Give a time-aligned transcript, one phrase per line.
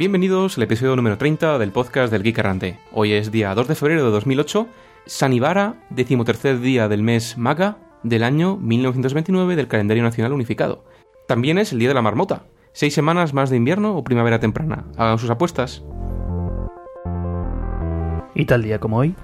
[0.00, 2.78] Bienvenidos al episodio número 30 del podcast del Geek Errante.
[2.90, 4.66] Hoy es día 2 de febrero de 2008,
[5.04, 10.86] Sanibara, decimotercer día del mes Maga del año 1929 del calendario nacional unificado.
[11.28, 12.46] También es el día de la marmota.
[12.72, 14.86] ¿Seis semanas más de invierno o primavera temprana?
[14.96, 15.84] Hagan sus apuestas.
[18.34, 19.14] ¿Y tal día como hoy?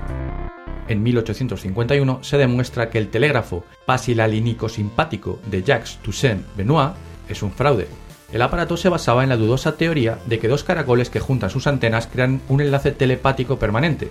[0.88, 6.92] En 1851 se demuestra que el telégrafo pasilalínico simpático de Jacques Toussaint Benoit
[7.30, 7.88] es un fraude.
[8.32, 11.66] El aparato se basaba en la dudosa teoría de que dos caracoles que juntan sus
[11.66, 14.10] antenas crean un enlace telepático permanente.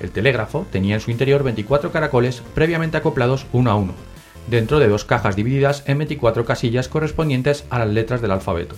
[0.00, 3.94] El telégrafo tenía en su interior 24 caracoles previamente acoplados uno a uno,
[4.48, 8.76] dentro de dos cajas divididas en 24 casillas correspondientes a las letras del alfabeto.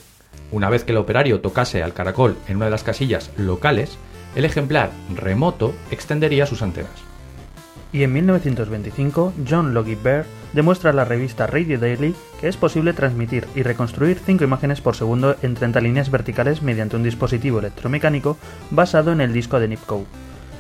[0.50, 3.98] Una vez que el operario tocase al caracol en una de las casillas locales,
[4.34, 7.07] el ejemplar remoto extendería sus antenas.
[7.92, 12.92] Y en 1925, John Logie Baird demuestra a la revista Radio Daily que es posible
[12.92, 18.36] transmitir y reconstruir 5 imágenes por segundo en 30 líneas verticales mediante un dispositivo electromecánico
[18.70, 20.06] basado en el disco de Nipkow.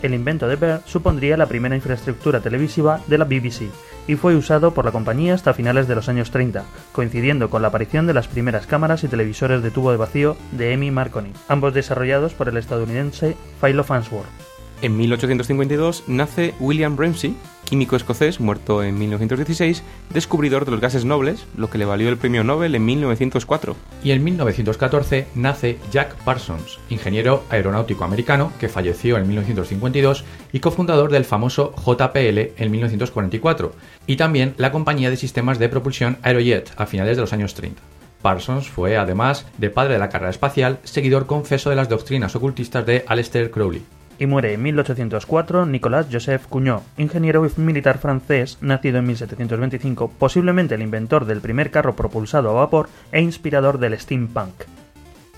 [0.02, 3.68] El invento de Baird supondría la primera infraestructura televisiva de la BBC
[4.06, 7.68] y fue usado por la compañía hasta finales de los años 30, coincidiendo con la
[7.68, 11.74] aparición de las primeras cámaras y televisores de tubo de vacío de Emmy Marconi, ambos
[11.74, 14.47] desarrollados por el estadounidense Philo Farnsworth.
[14.80, 17.34] En 1852 nace William Ramsay,
[17.64, 19.82] químico escocés muerto en 1916,
[20.14, 23.74] descubridor de los gases nobles, lo que le valió el premio Nobel en 1904.
[24.04, 31.10] Y en 1914 nace Jack Parsons, ingeniero aeronáutico americano que falleció en 1952 y cofundador
[31.10, 33.72] del famoso JPL en 1944,
[34.06, 37.82] y también la compañía de sistemas de propulsión Aerojet a finales de los años 30.
[38.22, 42.86] Parsons fue, además de padre de la carrera espacial, seguidor confeso de las doctrinas ocultistas
[42.86, 43.82] de Aleister Crowley
[44.18, 50.82] y muere en 1804 Nicolas Joseph Cugnot, ingeniero militar francés nacido en 1725, posiblemente el
[50.82, 54.54] inventor del primer carro propulsado a vapor e inspirador del steampunk.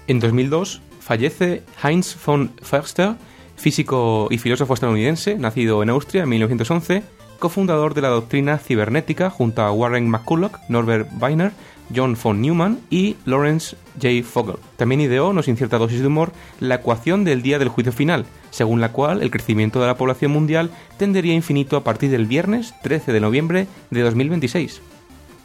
[0.06, 3.14] En 2002 fallece Heinz von Förster,
[3.56, 7.02] físico y filósofo estadounidense, nacido en Austria en 1911,
[7.38, 11.52] cofundador de la doctrina cibernética junto a Warren McCulloch, Norbert Weiner,
[11.94, 14.22] John von Neumann y Lawrence J.
[14.24, 14.56] Fogel.
[14.76, 18.26] También ideó, no sin cierta dosis de humor, la ecuación del día del juicio final,
[18.50, 22.74] según la cual el crecimiento de la población mundial tendería infinito a partir del viernes
[22.82, 24.82] 13 de noviembre de 2026.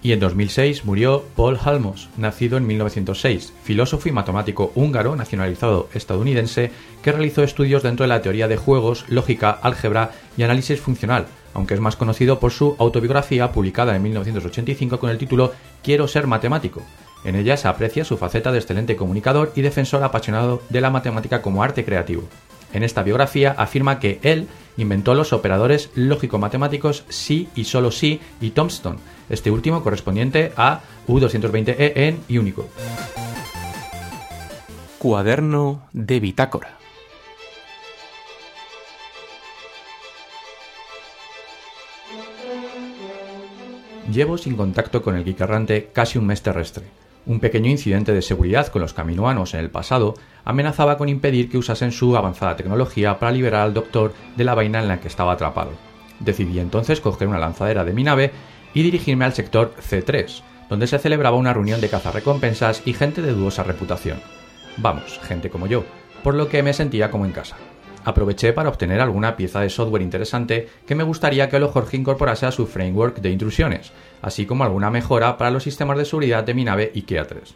[0.05, 6.69] Y en 2006 murió Paul Halmos, nacido en 1906, filósofo y matemático húngaro nacionalizado estadounidense
[7.01, 11.73] que realizó estudios dentro de la teoría de juegos, lógica, álgebra y análisis funcional, aunque
[11.73, 16.83] es más conocido por su autobiografía publicada en 1985 con el título Quiero ser matemático.
[17.23, 21.41] En ella se aprecia su faceta de excelente comunicador y defensor apasionado de la matemática
[21.41, 22.25] como arte creativo.
[22.75, 28.49] En esta biografía afirma que él inventó los operadores lógico-matemáticos sí y solo sí y
[28.49, 28.97] Thomson,
[29.29, 32.67] este último correspondiente a U220E en Unicode.
[34.97, 36.77] Cuaderno de bitácora.
[44.11, 47.04] Llevo sin contacto con el geek casi un mes terrestre.
[47.25, 50.13] Un pequeño incidente de seguridad con los caminoanos en el pasado
[50.43, 54.79] amenazaba con impedir que usasen su avanzada tecnología para liberar al doctor de la vaina
[54.79, 55.71] en la que estaba atrapado.
[56.19, 58.31] Decidí entonces coger una lanzadera de mi nave
[58.75, 63.33] y dirigirme al sector C3, donde se celebraba una reunión de cazarrecompensas y gente de
[63.33, 64.19] dudosa reputación.
[64.77, 65.83] Vamos, gente como yo,
[66.23, 67.55] por lo que me sentía como en casa
[68.05, 72.51] aproveché para obtener alguna pieza de software interesante que me gustaría que Jorge incorporase a
[72.51, 76.63] su framework de intrusiones, así como alguna mejora para los sistemas de seguridad de mi
[76.63, 77.55] nave IKEA 3.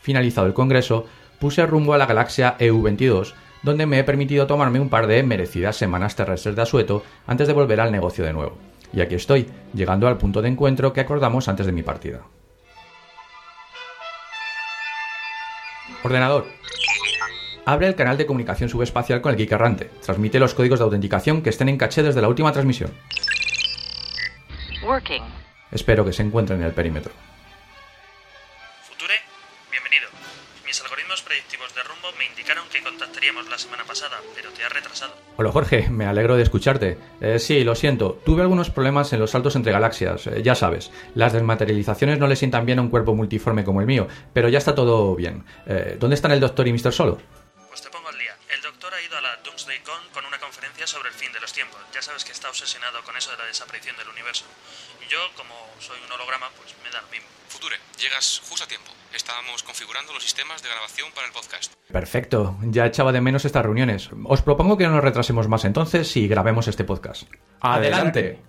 [0.00, 1.06] Finalizado el congreso,
[1.38, 5.76] puse rumbo a la galaxia EU22, donde me he permitido tomarme un par de merecidas
[5.76, 8.58] semanas terrestres de asueto antes de volver al negocio de nuevo.
[8.92, 12.20] Y aquí estoy, llegando al punto de encuentro que acordamos antes de mi partida.
[16.02, 16.44] Ordenador,
[17.66, 19.90] Abre el canal de comunicación subespacial con el Geek Errante.
[20.02, 22.92] Transmite los códigos de autenticación que estén en caché desde la última transmisión.
[25.72, 27.10] Espero que se encuentren en el perímetro.
[28.82, 29.14] Future,
[29.70, 30.08] bienvenido.
[30.66, 34.70] Mis algoritmos predictivos de rumbo me indicaron que contactaríamos la semana pasada, pero te has
[34.70, 35.14] retrasado.
[35.36, 36.98] Hola Jorge, me alegro de escucharte.
[37.22, 40.92] Eh, sí, lo siento, tuve algunos problemas en los saltos entre galaxias, eh, ya sabes.
[41.14, 44.58] Las desmaterializaciones no le sientan bien a un cuerpo multiforme como el mío, pero ya
[44.58, 45.44] está todo bien.
[45.66, 46.92] Eh, ¿Dónde están el doctor y Mr.
[46.92, 47.18] Solo?
[50.86, 51.80] Sobre el fin de los tiempos.
[51.92, 54.44] Ya sabes que está obsesionado con eso de la desaparición del universo.
[55.04, 57.26] Y yo, como soy un holograma, pues me da lo mismo.
[57.48, 58.90] Future, llegas justo a tiempo.
[59.12, 61.72] Estábamos configurando los sistemas de grabación para el podcast.
[61.90, 64.10] Perfecto, ya echaba de menos estas reuniones.
[64.24, 67.24] Os propongo que no nos retrasemos más entonces y grabemos este podcast.
[67.60, 68.40] ¡Adelante!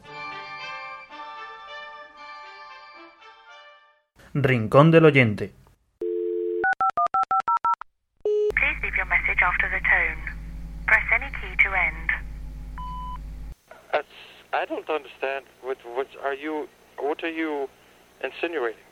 [4.33, 5.53] Rincón del oyente.
[11.75, 12.09] End.
[13.91, 14.07] That's,
[14.53, 15.45] I don't understand.
[15.63, 16.67] What, what are you?
[16.97, 17.67] What are you
[18.23, 18.85] insinuating?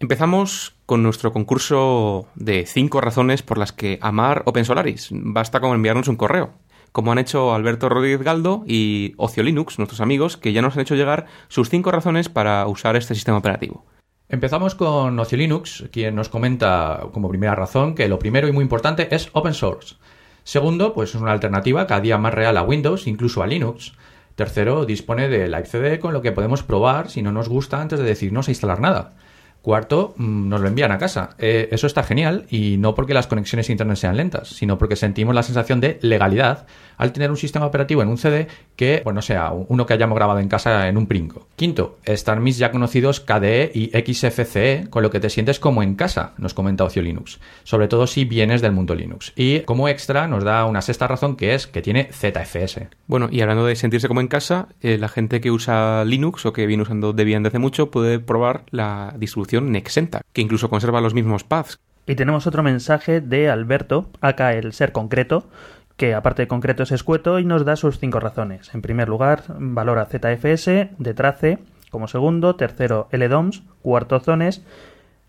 [0.00, 5.08] Empezamos con nuestro concurso de 5 razones por las que amar OpenSolaris.
[5.12, 6.52] Basta con enviarnos un correo,
[6.92, 10.82] como han hecho Alberto Rodríguez Galdo y Ocio Linux, nuestros amigos, que ya nos han
[10.82, 13.86] hecho llegar sus 5 razones para usar este sistema operativo.
[14.28, 18.62] Empezamos con Ocio Linux, quien nos comenta como primera razón que lo primero y muy
[18.62, 19.96] importante es open source.
[20.44, 23.94] Segundo, pues es una alternativa cada día más real a Windows, incluso a Linux.
[24.34, 27.98] Tercero, dispone de Live CD con lo que podemos probar si no nos gusta antes
[27.98, 29.14] de decirnos a instalar nada.
[29.62, 31.30] Cuarto, mm, nos lo envían a casa.
[31.38, 35.34] Eh, eso está genial y no porque las conexiones internet sean lentas, sino porque sentimos
[35.34, 39.52] la sensación de legalidad al tener un sistema operativo en un CD que, bueno, sea
[39.52, 41.48] uno que hayamos grabado en casa en un princo.
[41.56, 45.94] Quinto, están mis ya conocidos KDE y XFCE, con lo que te sientes como en
[45.94, 49.32] casa, nos comenta Ocio Linux, sobre todo si vienes del mundo Linux.
[49.36, 52.88] Y como extra nos da una sexta razón que es que tiene ZFS.
[53.06, 56.52] Bueno, y hablando de sentirse como en casa, eh, la gente que usa Linux o
[56.52, 61.00] que viene usando Debian desde hace mucho puede probar la distribución Nexenta, que incluso conserva
[61.00, 61.78] los mismos paths.
[62.06, 65.48] Y tenemos otro mensaje de Alberto, acá el ser concreto,
[65.96, 68.74] que aparte de concreto es escueto y nos da sus cinco razones.
[68.74, 70.66] En primer lugar, valora ZFS,
[70.98, 71.58] de Trace,
[71.90, 74.64] como segundo, tercero LDOMS, cuarto Zones,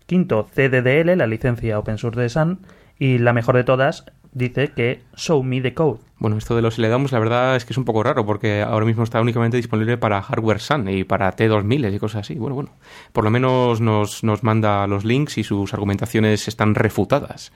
[0.06, 2.60] quinto CDDL, la licencia open source de Sun,
[2.98, 6.00] y la mejor de todas dice que Show Me the Code.
[6.18, 8.84] Bueno, esto de los LDOMs la verdad es que es un poco raro porque ahora
[8.84, 12.34] mismo está únicamente disponible para hardware Sun y para T2000 y cosas así.
[12.34, 12.70] Bueno, bueno,
[13.12, 17.52] por lo menos nos, nos manda los links y sus argumentaciones están refutadas.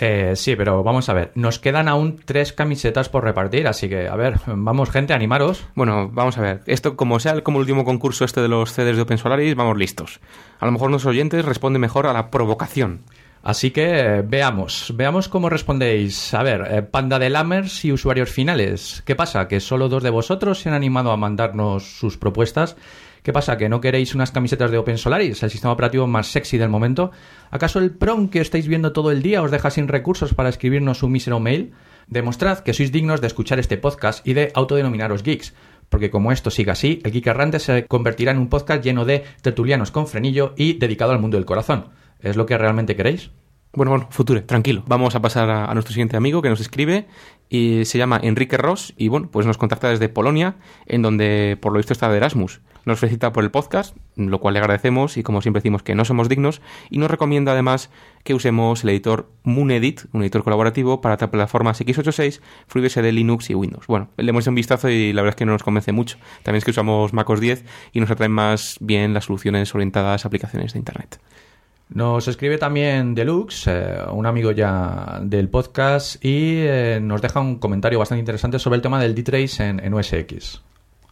[0.00, 4.08] Eh, sí, pero vamos a ver, nos quedan aún tres camisetas por repartir, así que,
[4.08, 5.66] a ver, vamos gente, animaros.
[5.74, 8.96] Bueno, vamos a ver, esto como sea como el último concurso este de los CDs
[8.96, 10.20] de Open Solaris, vamos listos.
[10.58, 13.02] A lo mejor nuestros oyentes responden mejor a la provocación.
[13.44, 16.32] Así que eh, veamos, veamos cómo respondéis.
[16.32, 19.02] A ver, eh, panda de lammers y usuarios finales.
[19.04, 19.48] ¿Qué pasa?
[19.48, 22.76] ¿Que solo dos de vosotros se han animado a mandarnos sus propuestas?
[23.24, 23.56] ¿Qué pasa?
[23.56, 27.10] ¿Que no queréis unas camisetas de Open Solaris, el sistema operativo más sexy del momento?
[27.50, 31.02] ¿Acaso el PROM que estáis viendo todo el día os deja sin recursos para escribirnos
[31.02, 31.72] un mísero mail?
[32.06, 35.54] Demostrad que sois dignos de escuchar este podcast y de autodenominaros geeks,
[35.88, 39.24] porque como esto siga así, el Geek Errante se convertirá en un podcast lleno de
[39.40, 41.92] tertulianos con frenillo y dedicado al mundo del corazón.
[42.20, 43.30] ¿Es lo que realmente queréis?
[43.76, 44.84] Bueno, bueno, Future, tranquilo.
[44.86, 47.08] Vamos a pasar a, nuestro siguiente amigo que nos escribe
[47.48, 50.54] y se llama Enrique Ross y bueno, pues nos contacta desde Polonia,
[50.86, 52.60] en donde por lo visto está de Erasmus.
[52.84, 56.04] Nos felicita por el podcast, lo cual le agradecemos y como siempre decimos que no
[56.04, 57.90] somos dignos y nos recomienda además
[58.22, 63.88] que usemos el editor Moonedit, un editor colaborativo para plataformas x86, FreeBSD, Linux y Windows.
[63.88, 66.18] Bueno, le hemos hecho un vistazo y la verdad es que no nos convence mucho.
[66.44, 70.28] También es que usamos MacOS 10 y nos atraen más bien las soluciones orientadas a
[70.28, 71.18] aplicaciones de Internet.
[71.94, 77.60] Nos escribe también Deluxe, eh, un amigo ya del podcast, y eh, nos deja un
[77.60, 80.60] comentario bastante interesante sobre el tema del D-Trace en, en OS X.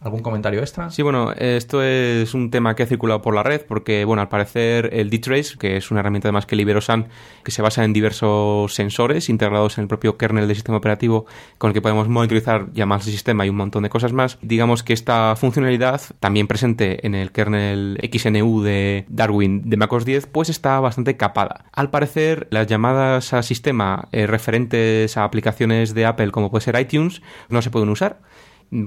[0.03, 0.89] ¿Algún comentario extra?
[0.89, 4.27] Sí, bueno, esto es un tema que ha circulado por la red porque, bueno, al
[4.27, 7.07] parecer el D-Trace, que es una herramienta además que liberó Sun,
[7.41, 11.25] que se basa en diversos sensores integrados en el propio kernel del sistema operativo
[11.57, 14.83] con el que podemos monitorizar llamadas de sistema y un montón de cosas más, digamos
[14.83, 20.49] que esta funcionalidad, también presente en el kernel XNU de Darwin de macOS 10, pues
[20.49, 21.65] está bastante capada.
[21.71, 26.77] Al parecer, las llamadas a sistema eh, referentes a aplicaciones de Apple como puede ser
[26.77, 28.19] iTunes no se pueden usar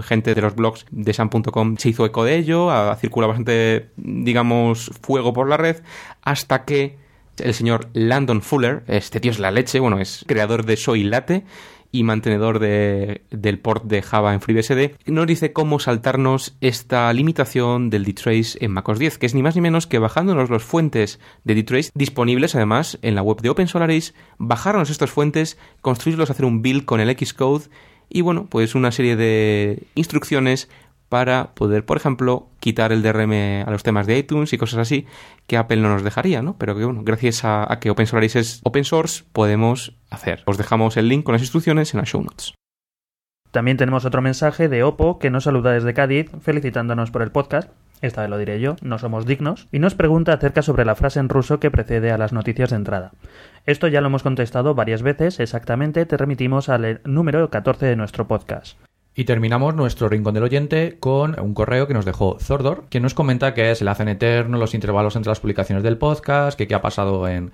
[0.01, 5.33] gente de los blogs de Sam.com se hizo eco de ello, circula bastante, digamos, fuego
[5.33, 5.83] por la red,
[6.23, 6.97] hasta que
[7.39, 11.45] el señor Landon Fuller, este tío es la leche, bueno, es creador de Soy Latte
[11.93, 17.91] y mantenedor de, del port de Java en FreeBSD, nos dice cómo saltarnos esta limitación
[17.91, 21.21] del dtrace en macOS 10, que es ni más ni menos que bajándonos las fuentes
[21.45, 26.63] de dtrace disponibles además en la web de OpenSolaris, bajarnos estas fuentes, construirlos, hacer un
[26.63, 27.65] build con el Xcode
[28.09, 30.69] y bueno, pues una serie de instrucciones
[31.09, 35.07] para poder, por ejemplo, quitar el DRM a los temas de iTunes y cosas así
[35.47, 36.57] que Apple no nos dejaría, ¿no?
[36.59, 40.43] Pero que bueno, gracias a, que Open Solaris es open source, podemos hacer.
[40.47, 42.55] Os dejamos el link con las instrucciones en las show notes.
[43.53, 47.71] También tenemos otro mensaje de Oppo que nos saluda desde Cádiz felicitándonos por el podcast.
[48.03, 51.19] Esta vez lo diré yo, no somos dignos, y nos pregunta acerca sobre la frase
[51.19, 53.13] en ruso que precede a las noticias de entrada.
[53.65, 58.29] Esto ya lo hemos contestado varias veces, exactamente te remitimos al número 14 de nuestro
[58.29, 58.79] podcast.
[59.19, 63.15] Y terminamos nuestro rincón del oyente con un correo que nos dejó Zordor, que nos
[63.15, 66.75] comenta que se le hacen eterno los intervalos entre las publicaciones del podcast, que qué
[66.75, 67.51] ha pasado en,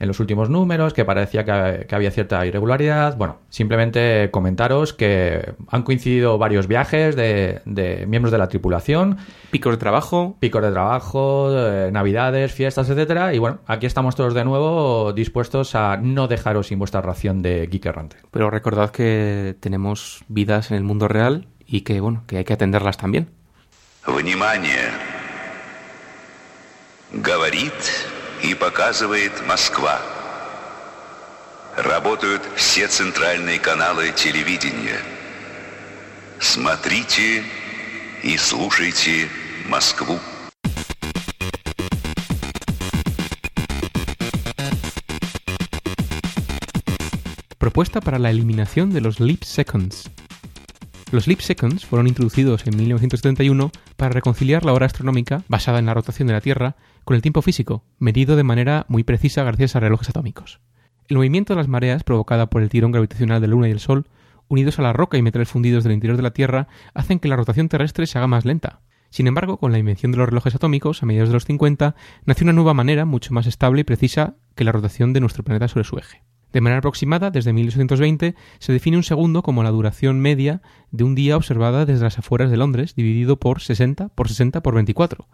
[0.00, 3.16] en los últimos números, que parecía que, que, había cierta irregularidad.
[3.18, 9.18] Bueno, simplemente comentaros que han coincidido varios viajes de, de miembros de la tripulación.
[9.50, 10.36] Picos de trabajo.
[10.40, 13.34] Picos de trabajo, eh, navidades, fiestas, etcétera.
[13.34, 17.66] Y bueno, aquí estamos todos de nuevo dispuestos a no dejaros sin vuestra ración de
[17.66, 18.16] geek errante.
[18.30, 22.54] Pero recordad que tenemos vidas en el mundo real y que, bueno, que hay que
[22.54, 23.28] atenderlas también.
[24.06, 24.88] Внимание!
[27.12, 27.74] Говорит
[28.44, 30.00] и показывает Москва.
[31.76, 35.00] Работают все центральные каналы телевидения.
[36.40, 37.44] Смотрите
[38.22, 39.28] и слушайте
[39.68, 40.18] Москву.
[47.58, 50.10] Propuesta para la eliminación de los leap seconds.
[51.12, 55.94] Los leap seconds fueron introducidos en 1971 para reconciliar la hora astronómica, basada en la
[55.94, 59.79] rotación de la Tierra, con el tiempo físico, medido de manera muy precisa gracias a
[59.79, 60.59] relojes atómicos.
[61.07, 63.79] El movimiento de las mareas provocada por el tirón gravitacional de la Luna y el
[63.79, 64.07] Sol,
[64.47, 67.35] unidos a la roca y metales fundidos del interior de la Tierra, hacen que la
[67.35, 68.81] rotación terrestre se haga más lenta.
[69.11, 71.95] Sin embargo, con la invención de los relojes atómicos a mediados de los 50,
[72.25, 75.67] nació una nueva manera mucho más estable y precisa que la rotación de nuestro planeta
[75.67, 76.23] sobre su eje.
[76.55, 81.13] De manera aproximada, desde 1820, se define un segundo como la duración media de un
[81.13, 85.27] día observada desde las afueras de Londres, dividido por 60 por 60 por 24.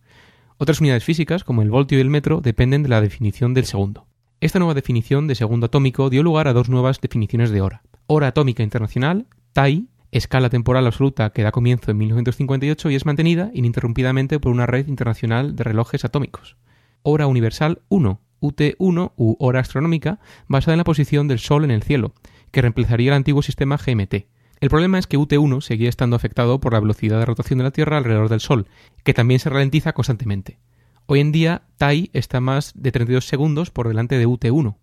[0.60, 4.08] Otras unidades físicas, como el voltio y el metro, dependen de la definición del segundo.
[4.40, 7.82] Esta nueva definición de segundo atómico dio lugar a dos nuevas definiciones de hora.
[8.08, 13.52] Hora atómica internacional, TAI, escala temporal absoluta que da comienzo en 1958 y es mantenida
[13.54, 16.56] ininterrumpidamente por una red internacional de relojes atómicos.
[17.02, 21.84] Hora universal 1, UT1 u hora astronómica, basada en la posición del Sol en el
[21.84, 22.14] cielo,
[22.50, 24.26] que reemplazaría el antiguo sistema GMT.
[24.60, 27.70] El problema es que UT1 seguía estando afectado por la velocidad de rotación de la
[27.70, 28.66] Tierra alrededor del Sol,
[29.04, 30.58] que también se ralentiza constantemente.
[31.06, 34.76] Hoy en día, TAI está más de 32 segundos por delante de UT1.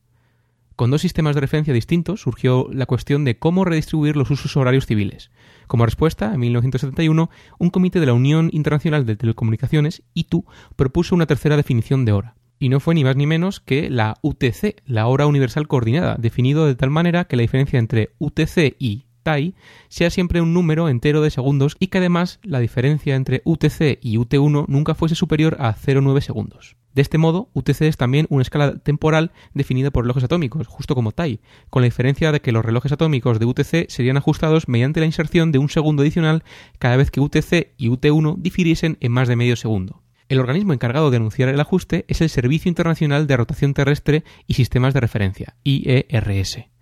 [0.76, 4.86] Con dos sistemas de referencia distintos surgió la cuestión de cómo redistribuir los usos horarios
[4.86, 5.30] civiles.
[5.68, 7.30] Como respuesta, en 1971,
[7.60, 12.36] un comité de la Unión Internacional de Telecomunicaciones, ITU, propuso una tercera definición de hora.
[12.60, 16.66] Y no fue ni más ni menos que la UTC, la hora universal coordinada, definido
[16.66, 19.56] de tal manera que la diferencia entre UTC y TAI
[19.90, 24.18] sea siempre un número entero de segundos y que además la diferencia entre UTC y
[24.18, 26.78] UT1 nunca fuese superior a 0,9 segundos.
[26.94, 31.12] De este modo, UTC es también una escala temporal definida por relojes atómicos, justo como
[31.12, 35.08] TAI, con la diferencia de que los relojes atómicos de UTC serían ajustados mediante la
[35.08, 36.44] inserción de un segundo adicional
[36.80, 40.04] cada vez que UTC y UT1 difiriesen en más de medio segundo.
[40.30, 44.54] El organismo encargado de anunciar el ajuste es el Servicio Internacional de Rotación Terrestre y
[44.54, 46.75] Sistemas de Referencia, IERS.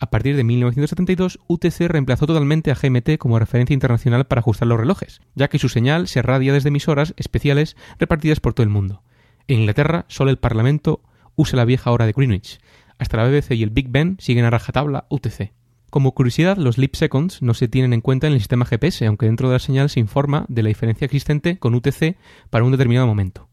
[0.00, 4.78] A partir de 1972, UTC reemplazó totalmente a GMT como referencia internacional para ajustar los
[4.78, 9.02] relojes, ya que su señal se radia desde emisoras especiales repartidas por todo el mundo.
[9.46, 11.00] En Inglaterra, solo el Parlamento
[11.36, 12.60] usa la vieja hora de Greenwich.
[12.98, 15.52] Hasta la BBC y el Big Ben siguen a rajatabla UTC.
[15.90, 19.26] Como curiosidad, los leap seconds no se tienen en cuenta en el sistema GPS, aunque
[19.26, 22.16] dentro de la señal se informa de la diferencia existente con UTC
[22.50, 23.48] para un determinado momento.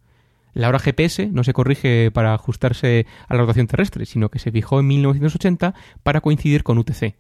[0.53, 4.51] La hora GPS no se corrige para ajustarse a la rotación terrestre, sino que se
[4.51, 7.15] fijó en 1980 para coincidir con UTC.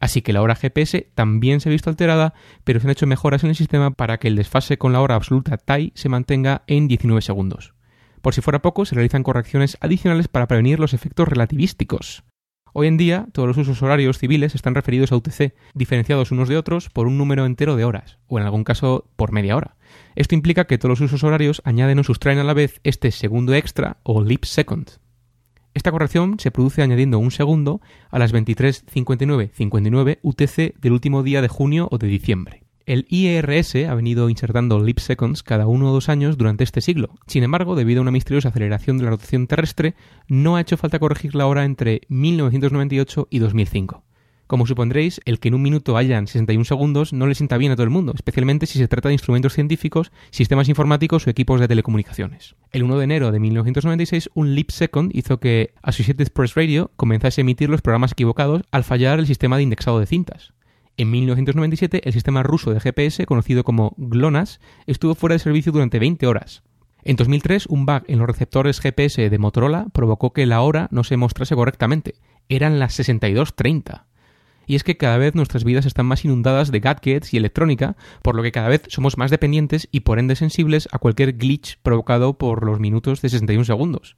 [0.00, 3.42] Así que la hora GPS también se ha visto alterada, pero se han hecho mejoras
[3.42, 6.88] en el sistema para que el desfase con la hora absoluta TAI se mantenga en
[6.88, 7.74] 19 segundos.
[8.20, 12.24] Por si fuera poco, se realizan correcciones adicionales para prevenir los efectos relativísticos.
[12.76, 16.56] Hoy en día, todos los usos horarios civiles están referidos a UTC, diferenciados unos de
[16.56, 19.76] otros por un número entero de horas, o en algún caso por media hora.
[20.16, 23.54] Esto implica que todos los usos horarios añaden o sustraen a la vez este segundo
[23.54, 24.90] extra o leap second.
[25.72, 31.48] Esta corrección se produce añadiendo un segundo a las 23.59.59 UTC del último día de
[31.48, 32.63] junio o de diciembre.
[32.86, 37.14] El IRS ha venido insertando leap seconds cada uno o dos años durante este siglo.
[37.26, 39.94] Sin embargo, debido a una misteriosa aceleración de la rotación terrestre,
[40.28, 44.04] no ha hecho falta corregir la hora entre 1998 y 2005.
[44.46, 47.76] Como supondréis, el que en un minuto hayan 61 segundos no le sienta bien a
[47.76, 51.68] todo el mundo, especialmente si se trata de instrumentos científicos, sistemas informáticos o equipos de
[51.68, 52.54] telecomunicaciones.
[52.70, 57.40] El 1 de enero de 1996, un leap second hizo que Associated Press Radio comenzase
[57.40, 60.53] a emitir los programas equivocados al fallar el sistema de indexado de cintas.
[60.96, 65.98] En 1997, el sistema ruso de GPS, conocido como GLONASS, estuvo fuera de servicio durante
[65.98, 66.62] 20 horas.
[67.02, 71.02] En 2003, un bug en los receptores GPS de Motorola provocó que la hora no
[71.02, 72.14] se mostrase correctamente.
[72.48, 74.04] Eran las 62.30.
[74.66, 78.36] Y es que cada vez nuestras vidas están más inundadas de gadgets y electrónica, por
[78.36, 82.38] lo que cada vez somos más dependientes y por ende sensibles a cualquier glitch provocado
[82.38, 84.16] por los minutos de 61 segundos.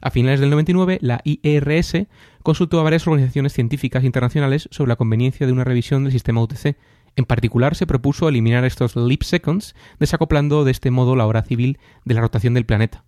[0.00, 2.06] A finales del 99, la IRS
[2.42, 6.76] consultó a varias organizaciones científicas internacionales sobre la conveniencia de una revisión del sistema UTC.
[7.16, 11.78] En particular, se propuso eliminar estos leap seconds, desacoplando de este modo la hora civil
[12.04, 13.04] de la rotación del planeta.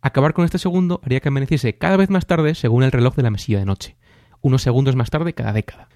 [0.00, 3.22] Acabar con este segundo haría que amaneciese cada vez más tarde según el reloj de
[3.22, 3.96] la mesilla de noche,
[4.40, 5.88] unos segundos más tarde cada década.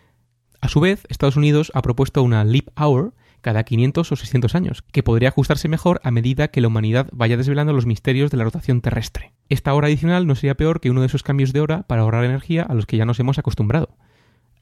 [0.61, 4.85] A su vez, Estados Unidos ha propuesto una leap hour cada 500 o 600 años,
[4.93, 8.45] que podría ajustarse mejor a medida que la humanidad vaya desvelando los misterios de la
[8.45, 9.33] rotación terrestre.
[9.49, 12.25] Esta hora adicional no sería peor que uno de esos cambios de hora para ahorrar
[12.25, 13.97] energía a los que ya nos hemos acostumbrado.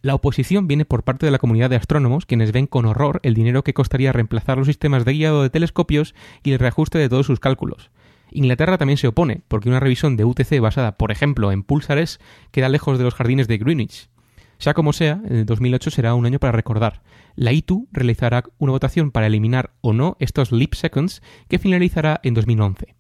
[0.03, 3.33] La oposición viene por parte de la comunidad de astrónomos, quienes ven con horror el
[3.33, 7.25] dinero que costaría reemplazar los sistemas de guiado de telescopios y el reajuste de todos
[7.25, 7.91] sus cálculos.
[8.31, 12.69] Inglaterra también se opone, porque una revisión de UTC basada, por ejemplo, en púlsares queda
[12.69, 14.11] lejos de los jardines de Greenwich.
[14.59, 17.03] Sea como sea, el 2008 será un año para recordar.
[17.37, 22.35] La ITU realizará una votación para eliminar o no estos leap seconds que finalizará en
[22.35, 22.95] 2011.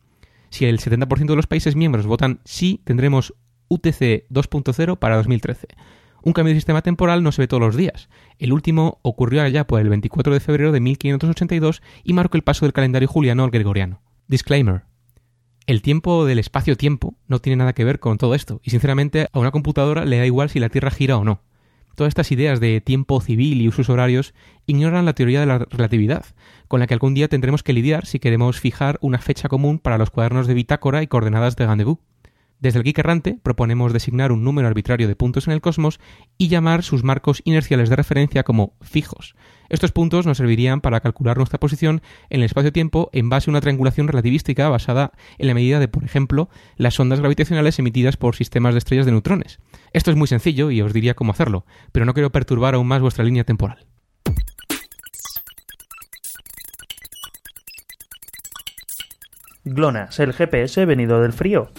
[0.51, 3.35] Si el 70% de los países miembros votan sí, tendremos
[3.69, 5.69] UTC 2.0 para 2013.
[6.23, 8.09] Un cambio de sistema temporal no se ve todos los días.
[8.39, 12.65] El último ocurrió allá por el 24 de febrero de 1582 y marcó el paso
[12.65, 14.01] del calendario juliano al gregoriano.
[14.27, 14.94] Disclaimer.
[15.67, 19.39] El tiempo del espacio-tiempo no tiene nada que ver con todo esto, y sinceramente a
[19.39, 21.41] una computadora le da igual si la Tierra gira o no.
[21.95, 24.35] Todas estas ideas de tiempo civil y usos horarios
[24.67, 26.27] ignoran la teoría de la relatividad,
[26.69, 29.97] con la que algún día tendremos que lidiar si queremos fijar una fecha común para
[29.97, 31.99] los cuadernos de bitácora y coordenadas de rendezvous.
[32.61, 35.99] Desde el Geek Errante proponemos designar un número arbitrario de puntos en el cosmos
[36.37, 39.35] y llamar sus marcos inerciales de referencia como fijos.
[39.69, 43.61] Estos puntos nos servirían para calcular nuestra posición en el espacio-tiempo en base a una
[43.61, 48.75] triangulación relativística basada en la medida de, por ejemplo, las ondas gravitacionales emitidas por sistemas
[48.75, 49.61] de estrellas de neutrones.
[49.93, 53.01] Esto es muy sencillo y os diría cómo hacerlo, pero no quiero perturbar aún más
[53.01, 53.87] vuestra línea temporal.
[59.65, 61.71] GLONASS, el GPS venido del frío.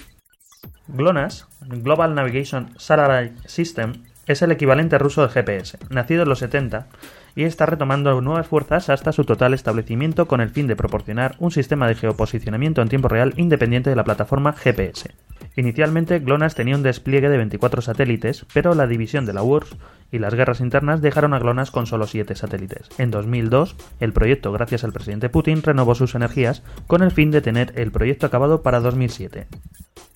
[0.88, 6.88] GLONASS, Global Navigation Satellite System, es el equivalente ruso del GPS, nacido en los 70
[7.36, 11.52] y está retomando nuevas fuerzas hasta su total establecimiento con el fin de proporcionar un
[11.52, 15.12] sistema de geoposicionamiento en tiempo real independiente de la plataforma GPS.
[15.58, 19.78] Inicialmente, GLONASS tenía un despliegue de 24 satélites, pero la división de la URSS
[20.12, 22.90] y las guerras internas dejaron a GLONASS con solo 7 satélites.
[22.98, 27.42] En 2002, el proyecto, gracias al presidente Putin, renovó sus energías con el fin de
[27.42, 29.48] tener el proyecto acabado para 2007.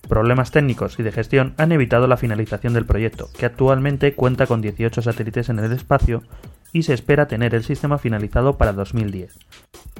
[0.08, 4.60] Problemas técnicos y de gestión han evitado la finalización del proyecto, que actualmente cuenta con
[4.60, 6.22] 18 satélites en el espacio
[6.72, 9.38] y se espera tener el sistema finalizado para 2010.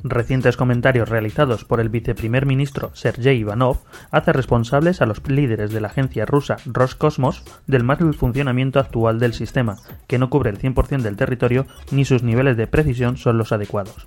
[0.03, 3.79] Recientes comentarios realizados por el viceprimer ministro Sergei Ivanov
[4.11, 9.35] hacen responsables a los líderes de la agencia rusa Roscosmos del mal funcionamiento actual del
[9.35, 13.53] sistema, que no cubre el 100% del territorio ni sus niveles de precisión son los
[13.53, 14.07] adecuados.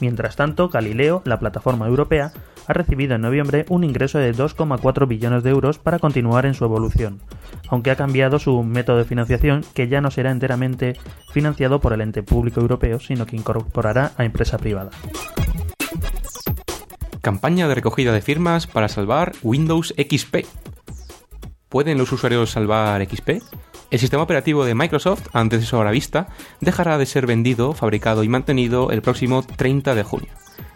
[0.00, 2.32] Mientras tanto, Galileo, la plataforma europea,
[2.70, 6.64] ha recibido en noviembre un ingreso de 2,4 billones de euros para continuar en su
[6.64, 7.20] evolución,
[7.68, 10.96] aunque ha cambiado su método de financiación que ya no será enteramente
[11.32, 14.90] financiado por el ente público europeo, sino que incorporará a empresa privada.
[17.20, 20.46] Campaña de recogida de firmas para salvar Windows XP.
[21.68, 23.42] ¿Pueden los usuarios salvar XP?
[23.90, 26.28] El sistema operativo de Microsoft, antes de su hora vista,
[26.60, 30.30] dejará de ser vendido, fabricado y mantenido el próximo 30 de junio.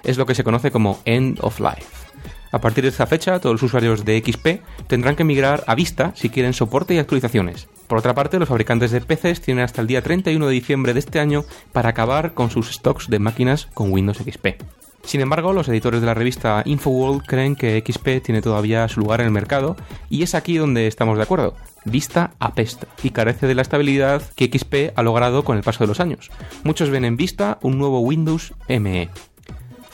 [0.05, 2.05] Es lo que se conoce como End of Life.
[2.53, 6.13] A partir de esta fecha, todos los usuarios de XP tendrán que migrar a Vista
[6.15, 7.67] si quieren soporte y actualizaciones.
[7.89, 11.01] Por otra parte, los fabricantes de PCs tienen hasta el día 31 de diciembre de
[11.01, 14.63] este año para acabar con sus stocks de máquinas con Windows XP.
[15.05, 19.21] Sin embargo, los editores de la revista InfoWorld creen que XP tiene todavía su lugar
[19.21, 19.77] en el mercado
[20.09, 21.55] y es aquí donde estamos de acuerdo.
[21.85, 25.89] Vista apesta y carece de la estabilidad que XP ha logrado con el paso de
[25.89, 26.31] los años.
[26.63, 29.11] Muchos ven en Vista un nuevo Windows ME.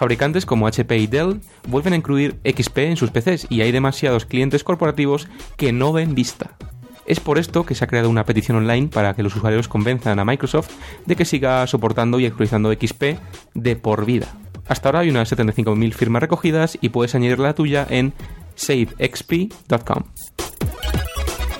[0.01, 4.25] Fabricantes como HP y Dell vuelven a incluir XP en sus PCs y hay demasiados
[4.25, 6.57] clientes corporativos que no ven Vista.
[7.05, 10.19] Es por esto que se ha creado una petición online para que los usuarios convenzan
[10.19, 10.71] a Microsoft
[11.05, 13.19] de que siga soportando y actualizando XP
[13.53, 14.29] de por vida.
[14.67, 18.15] Hasta ahora hay unas 75.000 firmas recogidas y puedes añadir la tuya en
[18.55, 20.05] savexp.com.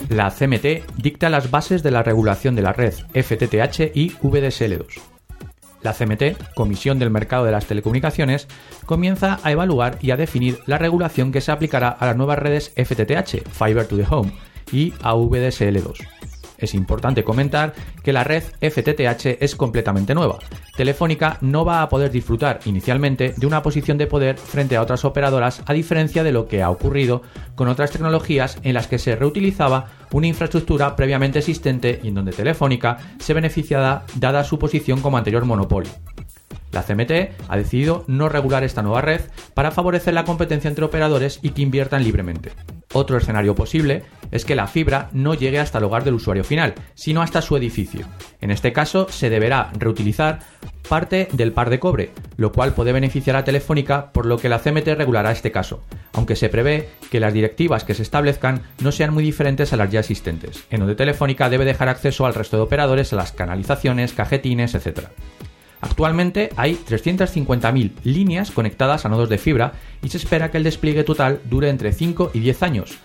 [0.09, 5.20] La CMT dicta las bases de la regulación de la red FTTH y VDSL2.
[5.83, 8.49] La CMT, Comisión del Mercado de las Telecomunicaciones,
[8.87, 12.73] comienza a evaluar y a definir la regulación que se aplicará a las nuevas redes
[12.77, 14.33] FTTH, Fiber to the Home,
[14.73, 16.20] y a VDSL2.
[16.61, 20.39] Es importante comentar que la red FTTH es completamente nueva.
[20.77, 25.05] Telefónica no va a poder disfrutar inicialmente de una posición de poder frente a otras
[25.05, 27.23] operadoras a diferencia de lo que ha ocurrido
[27.55, 32.33] con otras tecnologías en las que se reutilizaba una infraestructura previamente existente y en donde
[32.33, 35.91] Telefónica se beneficiaba dada su posición como anterior monopolio.
[36.73, 39.23] La CMT ha decidido no regular esta nueva red
[39.55, 42.53] para favorecer la competencia entre operadores y que inviertan libremente.
[42.93, 44.03] Otro escenario posible
[44.33, 47.57] es que la fibra no llegue hasta el hogar del usuario final, sino hasta su
[47.57, 48.07] edificio.
[48.41, 50.41] En este caso, se deberá reutilizar
[50.89, 54.59] parte del par de cobre, lo cual puede beneficiar a Telefónica, por lo que la
[54.59, 59.15] CMT regulará este caso, aunque se prevé que las directivas que se establezcan no sean
[59.15, 62.65] muy diferentes a las ya existentes, en donde Telefónica debe dejar acceso al resto de
[62.65, 65.11] operadores a las canalizaciones, cajetines, etc.
[65.81, 71.05] Actualmente hay 350.000 líneas conectadas a nodos de fibra y se espera que el despliegue
[71.05, 72.99] total dure entre 5 y 10 años.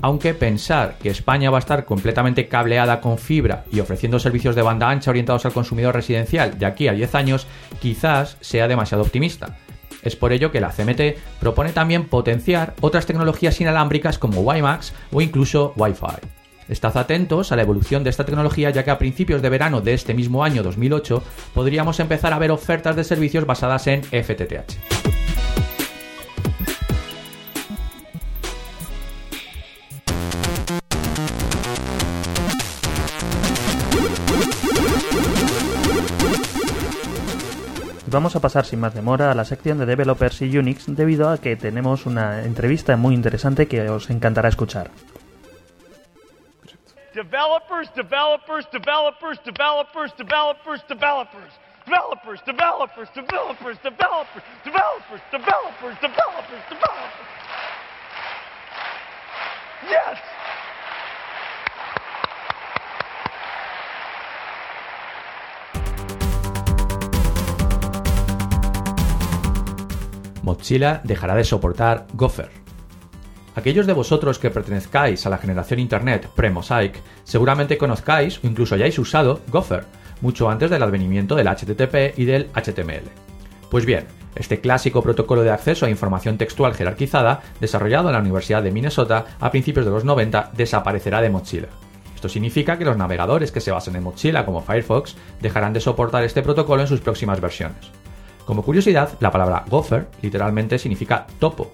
[0.00, 4.62] Aunque pensar que España va a estar completamente cableada con fibra y ofreciendo servicios de
[4.62, 7.46] banda ancha orientados al consumidor residencial de aquí a 10 años
[7.80, 9.58] quizás sea demasiado optimista.
[10.02, 15.20] Es por ello que la CMT propone también potenciar otras tecnologías inalámbricas como WiMAX o
[15.20, 16.41] incluso Wi-Fi.
[16.68, 19.94] Estad atentos a la evolución de esta tecnología ya que a principios de verano de
[19.94, 21.22] este mismo año 2008
[21.54, 25.02] podríamos empezar a ver ofertas de servicios basadas en FTTH.
[38.12, 41.38] Vamos a pasar sin más demora a la sección de developers y Unix debido a
[41.38, 44.90] que tenemos una entrevista muy interesante que os encantará escuchar.
[47.14, 51.52] Developers, developers, developers, developers, developers, developers.
[51.84, 57.28] Developers, developers, developers, developers, developers, developers, developers, developers.
[59.90, 60.18] Yes!
[70.42, 72.61] Mozilla dejará de soportar Gopher.
[73.54, 78.98] Aquellos de vosotros que pertenezcáis a la generación Internet pre-Mosaic seguramente conozcáis o incluso hayáis
[78.98, 79.84] usado Gopher,
[80.22, 83.10] mucho antes del advenimiento del HTTP y del HTML.
[83.70, 88.62] Pues bien, este clásico protocolo de acceso a información textual jerarquizada, desarrollado en la Universidad
[88.62, 91.68] de Minnesota a principios de los 90, desaparecerá de Mozilla.
[92.14, 96.24] Esto significa que los navegadores que se basen en Mozilla como Firefox dejarán de soportar
[96.24, 97.90] este protocolo en sus próximas versiones.
[98.46, 101.72] Como curiosidad, la palabra Gopher literalmente significa topo,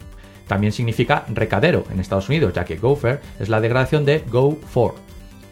[0.48, 4.94] también significa recadero en Estados Unidos, ya que gopher es la degradación de go for.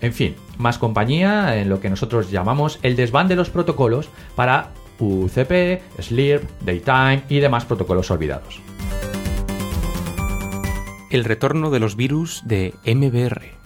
[0.00, 4.70] En fin, más compañía en lo que nosotros llamamos el desván de los protocolos para
[4.98, 8.60] UCP, SLIRP, Daytime y demás protocolos olvidados.
[11.10, 13.65] El retorno de los virus de MBR.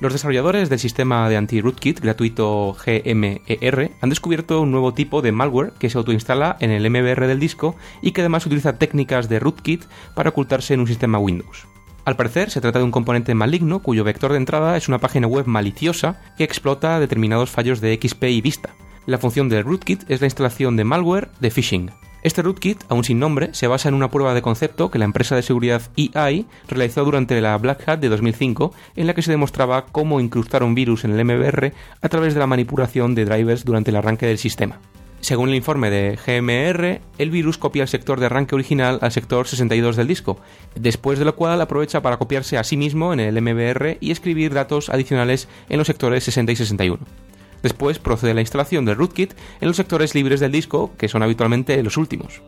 [0.00, 5.74] Los desarrolladores del sistema de anti-rootkit gratuito GMER han descubierto un nuevo tipo de malware
[5.78, 9.84] que se autoinstala en el MBR del disco y que además utiliza técnicas de rootkit
[10.14, 11.66] para ocultarse en un sistema Windows.
[12.06, 15.26] Al parecer, se trata de un componente maligno cuyo vector de entrada es una página
[15.26, 18.70] web maliciosa que explota determinados fallos de XP y Vista.
[19.04, 21.90] La función del rootkit es la instalación de malware de phishing.
[22.22, 25.36] Este rootkit, aún sin nombre, se basa en una prueba de concepto que la empresa
[25.36, 29.86] de seguridad EI realizó durante la Black Hat de 2005, en la que se demostraba
[29.86, 33.90] cómo incrustar un virus en el MBR a través de la manipulación de drivers durante
[33.90, 34.80] el arranque del sistema.
[35.20, 39.46] Según el informe de GMR, el virus copia el sector de arranque original al sector
[39.46, 40.38] 62 del disco,
[40.74, 44.52] después de lo cual aprovecha para copiarse a sí mismo en el MBR y escribir
[44.52, 47.29] datos adicionales en los sectores 60 y 61.
[47.62, 51.82] Después procede la instalación del rootkit en los sectores libres del disco, que son habitualmente
[51.82, 52.42] los últimos.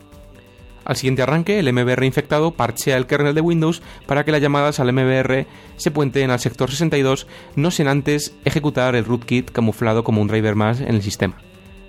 [0.85, 4.81] Al siguiente arranque, el MBR infectado parchea el kernel de Windows para que las llamadas
[4.81, 5.47] al MBR
[5.77, 10.57] se puenten al sector 62, no sin antes ejecutar el rootkit camuflado como un driver
[10.57, 11.37] más en el sistema.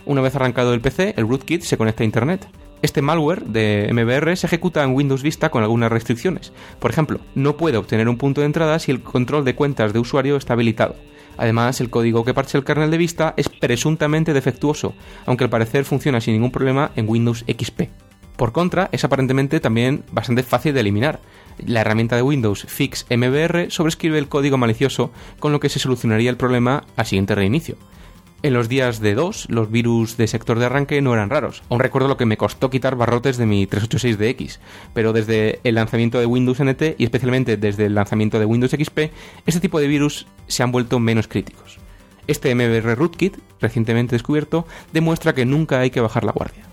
[0.06, 2.48] Una vez arrancado el PC, el rootkit se conecta a Internet.
[2.82, 6.52] Este malware de MBR se ejecuta en Windows Vista con algunas restricciones.
[6.80, 10.00] Por ejemplo, no puede obtener un punto de entrada si el control de cuentas de
[10.00, 10.96] usuario está habilitado.
[11.38, 14.94] Además, el código que parche el kernel de Vista es presuntamente defectuoso,
[15.26, 17.90] aunque al parecer funciona sin ningún problema en Windows XP.
[18.36, 21.20] Por contra, es aparentemente también bastante fácil de eliminar.
[21.66, 26.30] La herramienta de Windows Fix MBR sobrescribe el código malicioso, con lo que se solucionaría
[26.30, 27.78] el problema al siguiente reinicio.
[28.44, 31.64] En los días de 2, los virus de sector de arranque no eran raros.
[31.70, 34.60] Aún recuerdo lo que me costó quitar barrotes de mi 386DX,
[34.94, 39.14] pero desde el lanzamiento de Windows NT y especialmente desde el lanzamiento de Windows XP,
[39.46, 41.78] este tipo de virus se han vuelto menos críticos.
[42.28, 46.73] Este MBR Rootkit, recientemente descubierto, demuestra que nunca hay que bajar la guardia.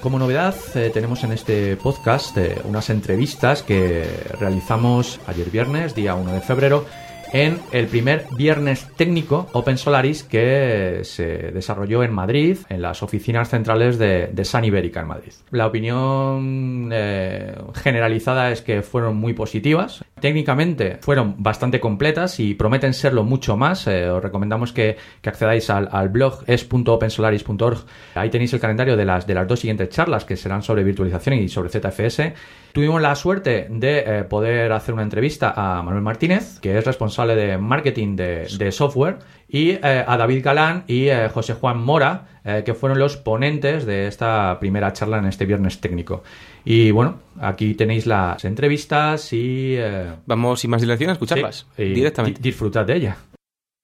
[0.00, 4.06] Como novedad, eh, tenemos en este podcast eh, unas entrevistas que
[4.38, 6.86] realizamos ayer viernes, día 1 de febrero,
[7.32, 13.50] en el primer viernes técnico Open Solaris que se desarrolló en Madrid, en las oficinas
[13.50, 15.32] centrales de, San Ibérica en Madrid.
[15.50, 20.02] La opinión eh, generalizada es que fueron muy positivas.
[20.20, 23.86] Técnicamente fueron bastante completas y prometen serlo mucho más.
[23.86, 27.78] Eh, os recomendamos que, que accedáis al, blog es.opensolaris.org.
[28.14, 31.36] Ahí tenéis el calendario de las, de las dos siguientes charlas que serán sobre virtualización
[31.36, 32.34] y sobre ZFS.
[32.72, 37.34] Tuvimos la suerte de eh, poder hacer una entrevista a Manuel Martínez, que es responsable
[37.34, 42.26] de marketing de, de software, y eh, a David Galán y José Juan Mora,
[42.64, 46.22] que fueron los ponentes de esta primera charla en este viernes técnico.
[46.64, 49.74] Y bueno, aquí tenéis las entrevistas y...
[49.76, 52.40] eh, Vamos sin más dilación a escucharlas sí, y directamente.
[52.40, 53.16] di- disfrutad de ella.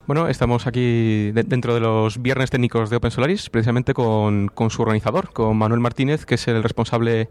[0.07, 4.71] Bueno, estamos aquí de- dentro de los viernes técnicos de Open Solaris, precisamente con, con
[4.71, 7.29] su organizador, con Manuel Martínez, que es el responsable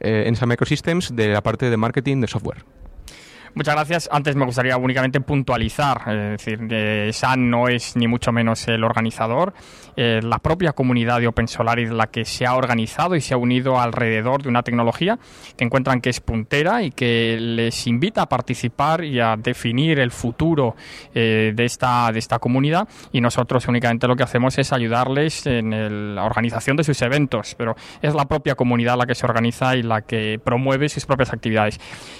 [0.00, 2.64] eh, en Sun Microsystems de la parte de marketing de software.
[3.56, 4.08] Muchas gracias.
[4.10, 8.82] Antes me gustaría únicamente puntualizar, es decir, que SAN no es ni mucho menos el
[8.82, 9.54] organizador,
[9.96, 13.36] eh, la propia comunidad de Open Solaris la que se ha organizado y se ha
[13.36, 15.20] unido alrededor de una tecnología
[15.56, 20.10] que encuentran que es puntera y que les invita a participar y a definir el
[20.10, 20.74] futuro
[21.14, 25.72] eh, de, esta, de esta comunidad y nosotros únicamente lo que hacemos es ayudarles en
[25.72, 29.76] el- la organización de sus eventos, pero es la propia comunidad la que se organiza
[29.76, 31.78] y la que promueve sus propias actividades.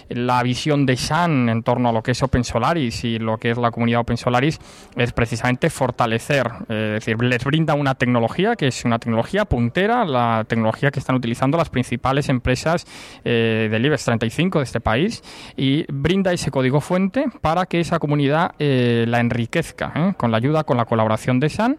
[0.08, 3.50] La visión de SAN en torno a lo que es Open Solaris y lo que
[3.50, 4.58] es la comunidad Open Solaris
[4.96, 10.04] es precisamente fortalecer, eh, es decir, les brinda una tecnología que es una tecnología puntera,
[10.04, 12.86] la tecnología que están utilizando las principales empresas
[13.24, 15.22] eh, del IBEX 35 de este país
[15.56, 20.14] y brinda ese código fuente para que esa comunidad eh, la enriquezca ¿eh?
[20.16, 21.78] con la ayuda, con la colaboración de SAN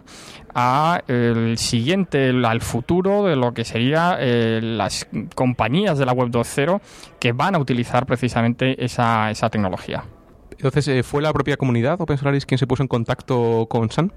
[0.58, 5.06] a el siguiente, al futuro de lo que sería eh, las
[5.36, 6.80] compañías de la web 2.0
[7.20, 10.06] que van a utilizar precisamente esa, esa tecnología.
[10.58, 14.12] Entonces, eh, ¿fue la propia comunidad Open Solaris quien se puso en contacto con Sun?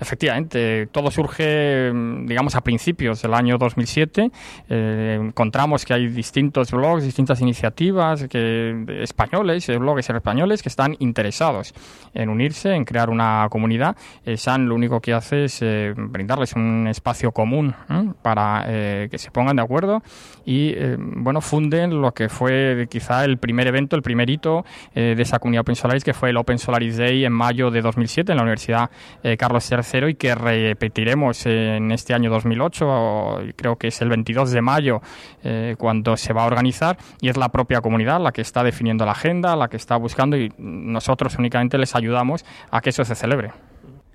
[0.00, 4.30] Efectivamente, todo surge, mm, digamos, a principios del año 2007.
[4.68, 10.96] Eh, encontramos que hay distintos blogs, distintas iniciativas que, españoles, eh, blogs españoles que están
[10.98, 11.72] interesados
[12.14, 13.96] en unirse, en crear una comunidad.
[14.24, 18.12] Eh, SAN lo único que hace es eh, brindarles un espacio común ¿eh?
[18.22, 18.64] para
[19.10, 20.02] que se pongan de acuerdo
[20.44, 24.64] y, bueno, funden lo que fue quizá el primer evento, el primer hito
[24.94, 28.32] de esa comunidad Open Solaris, que fue el Open Solaris Day en mayo de 2007
[28.32, 28.90] en la Universidad
[29.22, 34.10] eh, Carlos III y que repetiremos en este año 2008, o creo que es el
[34.10, 35.00] 22 de mayo
[35.42, 39.06] eh, cuando se va a organizar y es la propia comunidad la que está definiendo
[39.06, 43.14] la agenda, la que está buscando y nosotros únicamente les ayudamos a que eso se
[43.14, 43.52] celebre.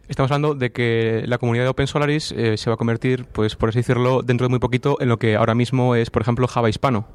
[0.07, 3.55] Estamos hablando de que la comunidad de Open Solaris eh, se va a convertir, pues
[3.55, 6.47] por así decirlo, dentro de muy poquito en lo que ahora mismo es, por ejemplo,
[6.47, 7.07] Java hispano.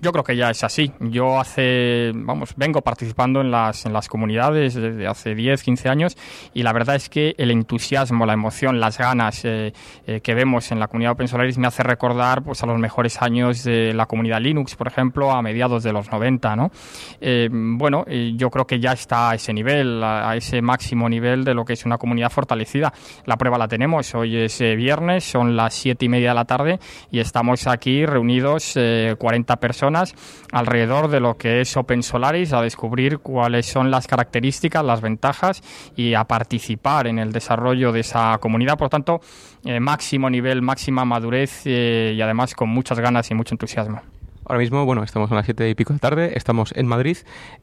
[0.00, 0.92] Yo creo que ya es así.
[1.00, 6.16] Yo hace, vamos, vengo participando en las, en las comunidades desde hace 10, 15 años
[6.54, 9.72] y la verdad es que el entusiasmo, la emoción, las ganas eh,
[10.06, 13.20] eh, que vemos en la comunidad Open Solaris me hace recordar pues, a los mejores
[13.22, 16.70] años de la comunidad Linux, por ejemplo, a mediados de los 90, ¿no?
[17.20, 21.08] Eh, bueno, eh, yo creo que ya está a ese nivel, a, a ese máximo
[21.08, 22.92] nivel de lo que es una comunidad fortalecida.
[23.24, 24.14] La prueba la tenemos.
[24.14, 26.78] Hoy es eh, viernes, son las siete y media de la tarde
[27.10, 29.16] y estamos aquí reunidos eh,
[29.56, 30.14] 40 personas
[30.52, 35.62] alrededor de lo que es Open Solaris a descubrir cuáles son las características, las ventajas
[35.96, 38.76] y a participar en el desarrollo de esa comunidad.
[38.76, 39.20] Por tanto,
[39.64, 44.00] eh, máximo nivel, máxima madurez eh, y además con muchas ganas y mucho entusiasmo.
[44.48, 47.16] Ahora mismo, bueno, estamos a las siete y pico de tarde, estamos en Madrid.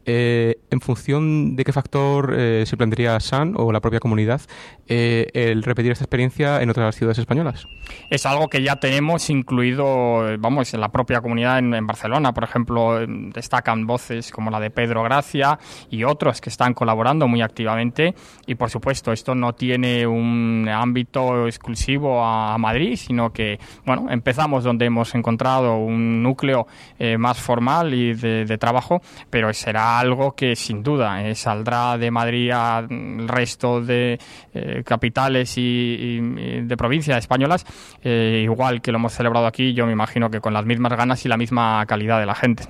[0.06, 4.41] Eh, ¿En función de qué factor eh, se plantearía SAN o la propia comunidad
[4.89, 7.65] eh, el repetir esta experiencia en otras ciudades españolas?
[8.10, 12.34] Es algo que ya tenemos incluido, eh, vamos, en la propia comunidad en, Barcelona.
[12.34, 17.41] Por ejemplo, destacan voces como la de Pedro Gracia y otros que están colaborando muy
[17.41, 18.13] activamente.
[18.46, 24.65] Y por supuesto, esto no tiene un ámbito exclusivo a Madrid, sino que, bueno, empezamos
[24.65, 26.67] donde hemos encontrado un núcleo
[26.99, 32.12] eh, más formal y de, trabajo, pero será algo que sin duda eh, saldrá de
[32.12, 32.88] Madrid al
[33.27, 34.19] resto de
[34.53, 37.65] eh, capitales y, y- de provincias españolas,
[38.03, 41.25] eh, igual que lo hemos celebrado aquí, yo me imagino que con las mismas ganas
[41.25, 42.63] y la misma calidad de la gente.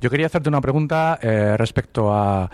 [0.00, 1.18] Yo quería hacerte una pregunta
[1.56, 2.50] respecto a,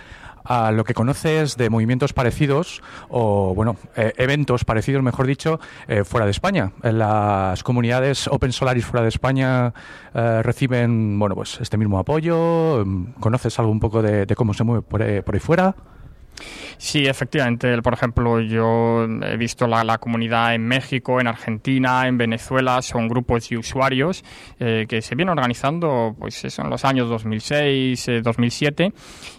[0.49, 6.05] a lo que conoces de movimientos parecidos o, bueno, eh, eventos parecidos, mejor dicho, eh,
[6.05, 6.73] fuera de España.
[6.83, 9.75] En las comunidades Open Solaris fuera de España
[10.15, 12.83] eh, reciben, bueno, pues este mismo apoyo.
[12.85, 15.77] Mm, ¿Conoces algo un poco de, de cómo se mueve por, por ahí fuera?
[16.77, 17.81] Sí, efectivamente.
[17.83, 23.49] Por ejemplo, yo he visto la, comunidad en México, en Argentina, en Venezuela, son grupos
[23.49, 24.25] de usuarios
[24.61, 28.93] eh, que se vienen organizando pues en los años 2006, 2007 eh,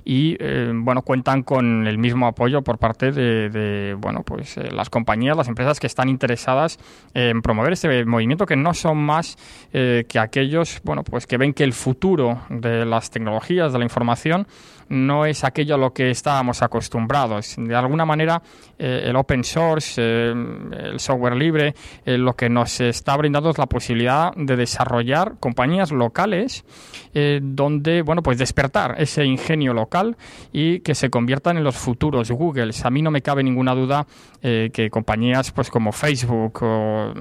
[0.03, 5.37] y eh, bueno, cuentan con el mismo apoyo por parte de, bueno, pues las compañías,
[5.37, 6.77] las empresas que están interesadas
[7.13, 9.37] en promover este movimiento que no son más
[9.71, 14.47] que aquellos, bueno, pues que ven que el futuro de las tecnologías, de la información,
[14.89, 17.55] no es aquello a lo que estábamos acostumbrados.
[17.57, 18.41] De alguna manera,
[18.77, 21.75] eh, el open source, eh, el software libre,
[22.05, 26.65] eh, lo que nos está brindando es la posibilidad de desarrollar compañías locales
[27.41, 30.15] donde, bueno, pues despertar ese ingenio local
[30.53, 32.71] y que se conviertan en los futuros Google.
[32.83, 34.05] A mí no me cabe ninguna duda
[34.41, 37.13] que compañías pues como Facebook o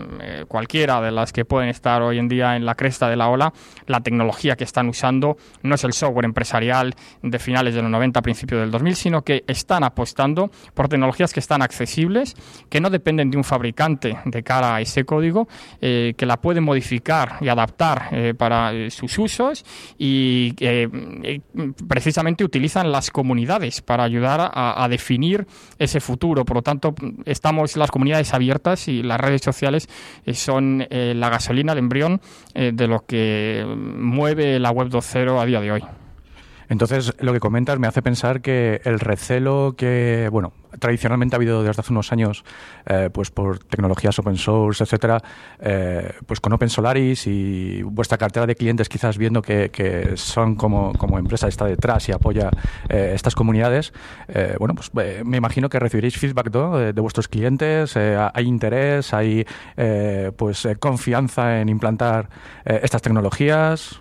[0.46, 3.52] cualquiera de las que pueden estar hoy en día en la cresta de la ola,
[3.86, 8.22] la tecnología que están usando no es el software empresarial de finales de los 90,
[8.22, 12.36] principios del 2000, sino que están apostando por tecnologías que están accesibles,
[12.68, 15.48] que no dependen de un fabricante de cara a ese código,
[15.80, 19.64] eh, que la pueden modificar y adaptar eh, para eh, sus usos
[19.98, 20.54] y
[21.88, 25.46] precisamente utilizan las comunidades para ayudar a, definir
[25.78, 26.44] ese futuro.
[26.44, 26.94] Por lo tanto,
[27.24, 29.88] estamos las comunidades abiertas y las redes sociales
[30.32, 32.20] son la gasolina, el embrión
[32.54, 35.82] de lo que mueve la web 2.0 a día de hoy.
[36.68, 41.62] Entonces, lo que comentas me hace pensar que el recelo que, bueno, tradicionalmente ha habido
[41.62, 42.44] desde hace unos años,
[42.86, 45.22] eh, pues por tecnologías open source, etcétera,
[45.60, 49.68] eh, pues con Open Solaris y vuestra cartera de clientes quizás viendo que,
[50.16, 52.50] son como, como, empresa está detrás y apoya
[52.88, 53.92] eh, estas comunidades,
[54.58, 54.92] bueno, pues
[55.24, 59.46] me imagino que recibiréis feedback de, de, vuestros clientes, hay interés, hay
[60.36, 62.28] pues confianza en implantar
[62.64, 64.00] estas tecnologías.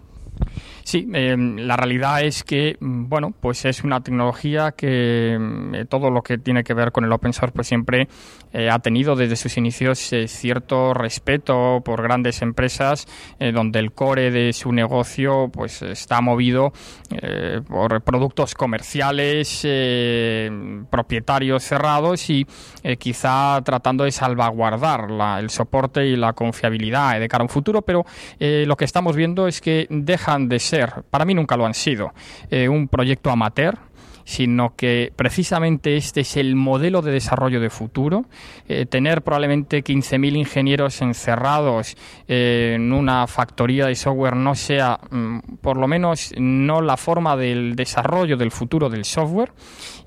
[0.87, 6.09] Sí, em, la realidad es que, mm, bueno, pues es una tecnología que em, todo
[6.09, 8.07] lo que tiene que ver con el open source, pues siempre
[8.53, 13.05] eh, ha tenido desde sus inicios eh, cierto respeto por grandes empresas,
[13.37, 16.71] eh, donde el core de su negocio, pues está movido
[17.67, 19.65] por productos comerciales,
[20.89, 22.45] propietarios cerrados y
[22.99, 25.07] quizá tratando de salvaguardar
[25.39, 28.05] el soporte y la confiabilidad de cara a un futuro, pero
[28.39, 30.76] lo que estamos viendo es que dejan de ser
[31.09, 32.13] para mí nunca lo han sido,
[32.49, 33.77] eh, un proyecto amateur
[34.27, 38.25] sino que precisamente este es el modelo de desarrollo de futuro.
[38.67, 41.95] Eh, tener probablemente 15.000 ingenieros encerrados
[42.27, 47.37] eh, en una factoría de software no sea, mm, por lo menos, no la forma
[47.37, 49.53] del desarrollo del futuro del software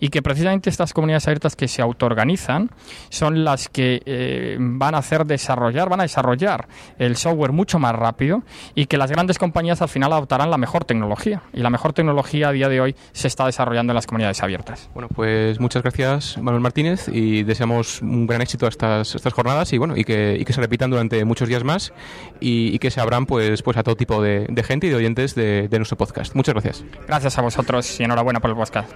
[0.01, 2.71] y que precisamente estas comunidades abiertas que se autoorganizan
[3.09, 7.95] son las que eh, van a hacer desarrollar, van a desarrollar el software mucho más
[7.95, 8.43] rápido
[8.75, 12.49] y que las grandes compañías al final adoptarán la mejor tecnología y la mejor tecnología
[12.49, 14.91] a día de hoy se está desarrollando en las comunidades abiertas.
[14.93, 19.73] Bueno, pues muchas gracias Manuel Martínez y deseamos un gran éxito a estas, estas jornadas
[19.73, 21.93] y bueno y que, y que se repitan durante muchos días más
[22.41, 25.69] y, que se abran pues, pues a todo tipo de, gente y de oyentes de,
[25.69, 26.35] de nuestro podcast.
[26.35, 26.85] Muchas gracias.
[27.07, 28.91] Gracias a vosotros y enhorabuena por el podcast.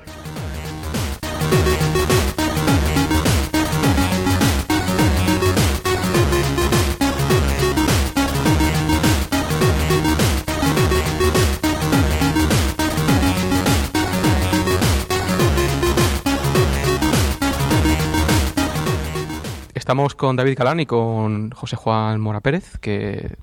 [19.84, 23.36] Estamos con David Calán y con José Juan Mora Pérez, que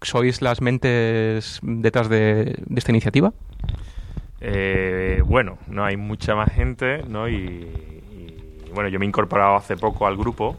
[0.00, 3.32] sois las mentes detrás de, esta iniciativa.
[4.40, 7.28] Eh, bueno, no hay mucha más gente, ¿no?
[7.28, 7.66] Y,
[8.72, 10.56] bueno, yo me he incorporado hace poco al grupo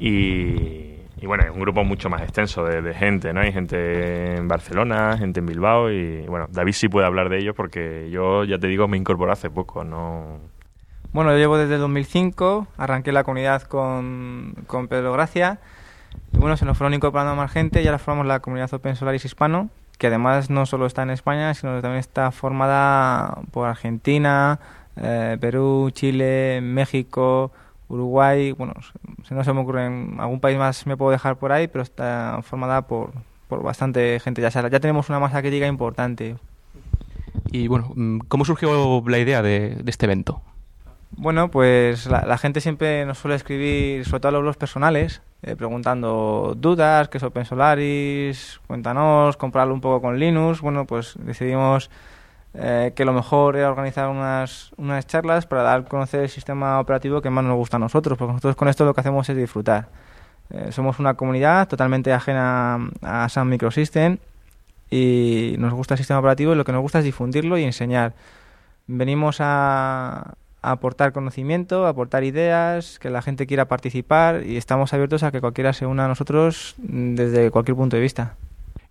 [0.00, 3.42] y, bueno, es un grupo mucho más extenso de, gente, ¿no?
[3.42, 7.52] Hay gente en Barcelona, gente en Bilbao y bueno, David sí puede hablar de ello
[7.52, 10.40] porque yo ya te digo me incorporé hace poco, no
[11.12, 15.58] bueno, yo llevo desde 2005, arranqué la comunidad con, con Pedro Gracia
[16.32, 19.24] y bueno, se nos fueron incorporando más gente y ahora formamos la comunidad Open Solaris
[19.24, 24.60] Hispano, que además no solo está en España, sino que también está formada por Argentina,
[24.96, 27.52] eh, Perú, Chile, México,
[27.88, 28.74] Uruguay, bueno,
[29.26, 31.82] si no se me ocurre en algún país más me puedo dejar por ahí, pero
[31.82, 33.12] está formada por,
[33.48, 34.42] por bastante gente.
[34.42, 36.36] Ya, ya tenemos una masa crítica importante.
[37.50, 37.94] Y bueno,
[38.28, 40.42] ¿cómo surgió la idea de este evento?
[41.20, 46.54] Bueno, pues la, gente siempre nos suele escribir, sobre todo los blogs personales, eh, preguntando
[46.56, 50.60] dudas, qué es Open Solaris, cuéntanos, comprarlo un poco con Linux.
[50.60, 51.90] Bueno, pues decidimos
[52.54, 56.78] eh, que lo mejor era organizar unas, unas charlas para dar a conocer el sistema
[56.78, 59.36] operativo que más nos gusta a nosotros, porque nosotros con esto lo que hacemos es
[59.36, 59.88] disfrutar.
[60.50, 64.18] Eh, somos una comunidad totalmente ajena a Sun Microsystem
[64.88, 68.14] y nos gusta el sistema operativo y lo que nos gusta es difundirlo y enseñar.
[68.86, 75.30] Venimos a, aportar conocimiento, aportar ideas, que la gente quiera participar y estamos abiertos a
[75.30, 78.34] que cualquiera se una a nosotros mm, desde cualquier punto de vista.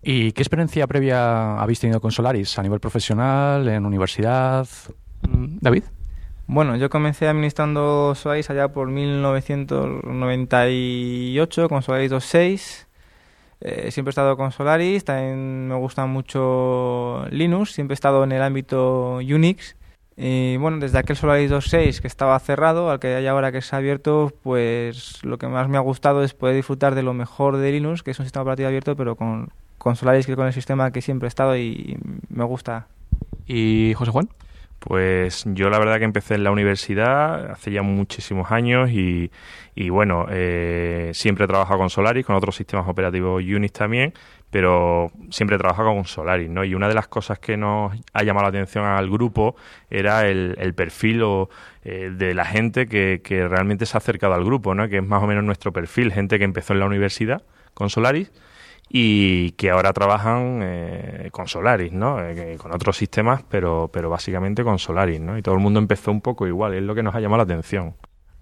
[0.02, 2.58] ¿Y qué experiencia previa habéis tenido con Solaris?
[2.58, 4.66] ¿A nivel profesional, en universidad?
[5.22, 5.82] Mm, David.
[6.46, 12.86] Bueno, yo comencé administrando Solaris allá por 1998 con Solaris 2.6.
[13.60, 18.32] Eh, siempre he estado con Solaris, también me gusta mucho Linux, siempre he estado en
[18.32, 19.76] el ámbito Unix.
[20.20, 23.72] Y bueno, desde aquel Solaris 2.6 que estaba cerrado al que hay ahora que es
[23.72, 27.70] abierto, pues lo que más me ha gustado es poder disfrutar de lo mejor de
[27.70, 30.52] Linux, que es un sistema operativo abierto, pero con, con Solaris, que es con el
[30.52, 31.96] sistema que siempre he estado y
[32.30, 32.88] me gusta.
[33.46, 34.28] ¿Y José Juan?
[34.80, 39.30] Pues yo la verdad que empecé en la universidad hace ya muchísimos años y,
[39.76, 44.14] y bueno, eh, siempre he trabajado con Solaris, con otros sistemas operativos Unix también,
[44.50, 46.64] pero siempre he trabajado con Solaris, ¿no?
[46.64, 49.56] Y una de las cosas que nos ha llamado la atención al grupo
[49.90, 51.50] era el, perfil o,
[51.84, 54.88] eh, de la gente que, que realmente se ha acercado al grupo, ¿no?
[54.88, 57.42] Que es más o menos nuestro perfil, gente que empezó en la universidad
[57.74, 58.32] con Solaris
[58.90, 62.20] y que ahora trabajan eh, con Solaris, ¿no?
[62.24, 65.36] Eh, con otros sistemas, pero, pero básicamente con Solaris, ¿no?
[65.36, 67.42] Y todo el mundo empezó un poco igual, es lo que nos ha llamado la
[67.44, 67.94] atención.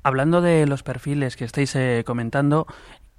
[0.04, 2.66] Hablando de los perfiles que estáis eh, comentando,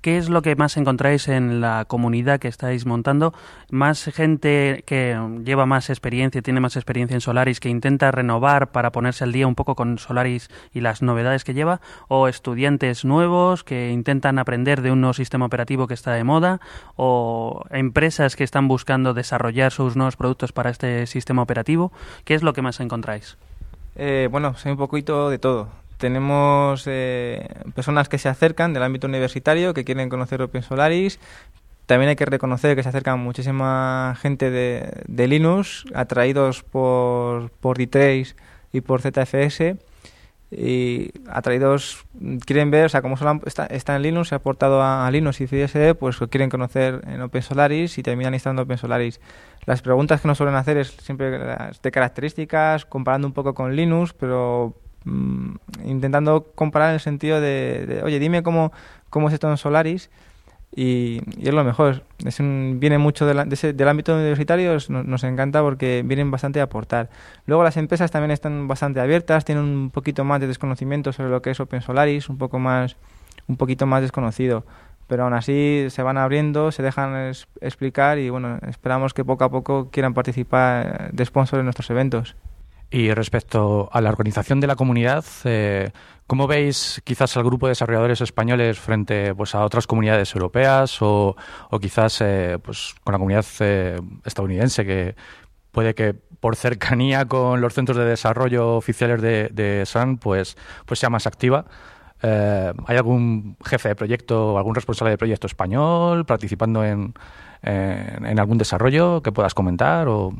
[0.01, 3.33] ¿Qué es lo que más encontráis en la comunidad que estáis montando?
[3.71, 8.91] ¿Más gente que lleva más experiencia, tiene más experiencia en Solaris, que intenta renovar para
[8.91, 11.81] ponerse al día un poco con Solaris y las novedades que lleva?
[12.09, 16.61] ¿O estudiantes nuevos que intentan aprender de un nuevo sistema operativo que está de moda?
[16.95, 21.91] ¿O empresas que están buscando desarrollar sus nuevos productos para este sistema operativo?
[22.23, 23.35] ¿Qué es lo que más encontráis?
[23.95, 29.07] Eh, bueno, soy un poquito de todo tenemos eh, personas que se acercan del ámbito
[29.07, 31.19] universitario, que quieren conocer Open Solaris.
[31.85, 37.77] También hay que reconocer que se acercan muchísima gente de, de Linux, atraídos por, por
[37.77, 38.35] D-Trace
[38.73, 39.77] y por ZFS.
[40.49, 42.05] Y atraídos,
[42.45, 45.47] quieren ver, o sea, como está, está, en Linux, se ha aportado a, Linux y
[45.47, 49.19] FreeBSD, pues lo quieren conocer en Open Solaris y terminan instalando Open Solaris.
[49.65, 54.13] Las preguntas que nos suelen hacer es siempre de características, comparando un poco con Linux,
[54.13, 54.73] pero
[55.07, 55.55] Mm,
[55.85, 58.73] intentando comparar en el sentido de, oye, dime cómo,
[59.09, 60.09] cómo es esto en Solaris
[60.75, 62.03] y, es lo mejor.
[62.25, 67.09] Es viene mucho del ámbito universitario, nos, encanta porque vienen bastante a aportar.
[67.45, 71.41] Luego las empresas también están bastante abiertas, tienen un poquito más de desconocimiento sobre lo
[71.41, 72.97] que es Open Solaris, un poco más,
[73.47, 74.65] un poquito más desconocido.
[75.07, 77.31] Pero aún así se van abriendo, se dejan
[77.61, 82.35] explicar y bueno, esperamos que poco a poco quieran participar de sponsor en nuestros eventos.
[82.89, 85.91] Y respecto a la organización de la comunidad, eh,
[86.25, 91.35] ¿cómo veis quizás al grupo de desarrolladores españoles frente pues, a otras comunidades europeas o,
[91.69, 95.15] o quizás eh, pues, con la comunidad eh, estadounidense que
[95.71, 100.99] puede que por cercanía con los centros de desarrollo oficiales de, de SAN pues, pues
[100.99, 101.65] sea más activa?
[102.19, 107.13] ¿Hay algún jefe de proyecto o algún responsable de proyecto español participando en,
[107.61, 110.07] en, algún desarrollo que puedas comentar?
[110.07, 110.33] O...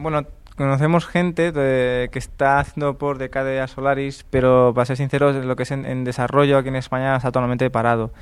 [0.00, 0.26] bueno,
[0.56, 5.70] conocemos gente que está haciendo por Decade Solaris, pero para ser sinceros, lo que es
[5.70, 8.12] en, desarrollo aquí en España está totalmente parado.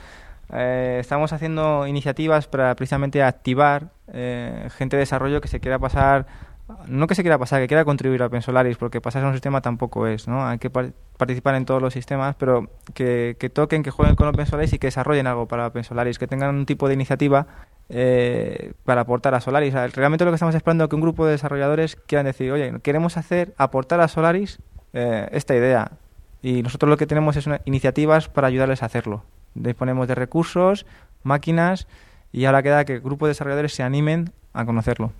[0.52, 6.26] Eh, estamos haciendo iniciativas para precisamente activar eh, gente de desarrollo que se quiera pasar,
[6.86, 9.60] no que se quiera pasar, que quiera contribuir a Solaris, porque pasar a un sistema
[9.60, 10.46] tampoco es, ¿no?
[10.46, 14.72] Hay que participar en todos los sistemas, pero que, que, toquen, que jueguen con Solaris
[14.72, 17.46] y que desarrollen algo para Solaris, que tengan un tipo de iniciativa
[17.88, 19.74] eh, para aportar a Solaris.
[19.94, 23.16] realmente lo que estamos esperando es que un grupo de desarrolladores quieran decir, oye, queremos
[23.16, 24.58] hacer, aportar a Solaris
[24.92, 25.92] eh, esta idea.
[26.42, 29.24] Y nosotros lo que tenemos es iniciativas para ayudarles a hacerlo.
[29.54, 30.86] Disponemos de recursos,
[31.22, 31.86] máquinas,
[32.32, 35.12] y ahora queda que el grupo de desarrolladores se animen a conocerlo.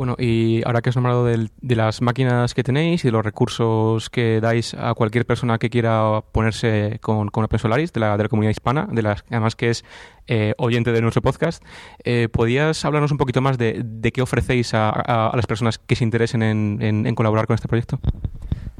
[0.00, 4.08] Bueno, y ahora que has nombrado de, las máquinas que tenéis y de los recursos
[4.08, 8.22] que dais a cualquier persona que quiera ponerse con, con Open Solaris, de la, de
[8.22, 9.84] la comunidad hispana, de las, además que es
[10.26, 11.62] eh, oyente de nuestro podcast,
[12.02, 16.42] eh, ¿podías hablarnos un poquito más de, qué ofrecéis a, las personas que se interesen
[16.42, 18.00] en, colaborar con este proyecto?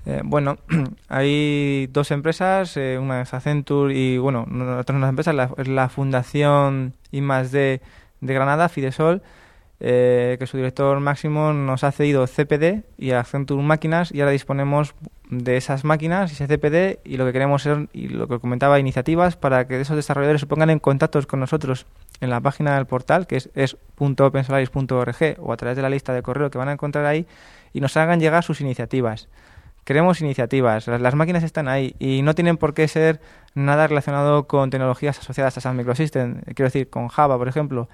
[0.07, 0.57] Eh, bueno,
[1.11, 4.47] hay dos empresas, una es Accenture y, bueno,
[4.79, 7.81] otras empresas, la, es la Fundación I de
[8.23, 9.21] Granada, Fidesol,
[9.81, 14.95] eh, que su director máximo nos ha cedido CPD y Accenture máquinas y ahora disponemos
[15.31, 18.79] de esas máquinas y ese CPD y lo que queremos es, y lo que comentaba,
[18.79, 21.87] iniciativas para que esos desarrolladores se pongan en contacto con nosotros
[22.21, 26.13] en la página del portal que es, es .opensolaris.org o a través de la lista
[26.13, 27.27] de correo que van a encontrar ahí
[27.73, 29.29] y nos hagan llegar sus iniciativas.
[29.85, 33.21] Queremos iniciativas, las, máquinas están ahí y no tienen por qué ser
[33.55, 37.89] nada relacionado con tecnologías asociadas a Sun Microsystem, quiero decir, con Java, por ejemplo,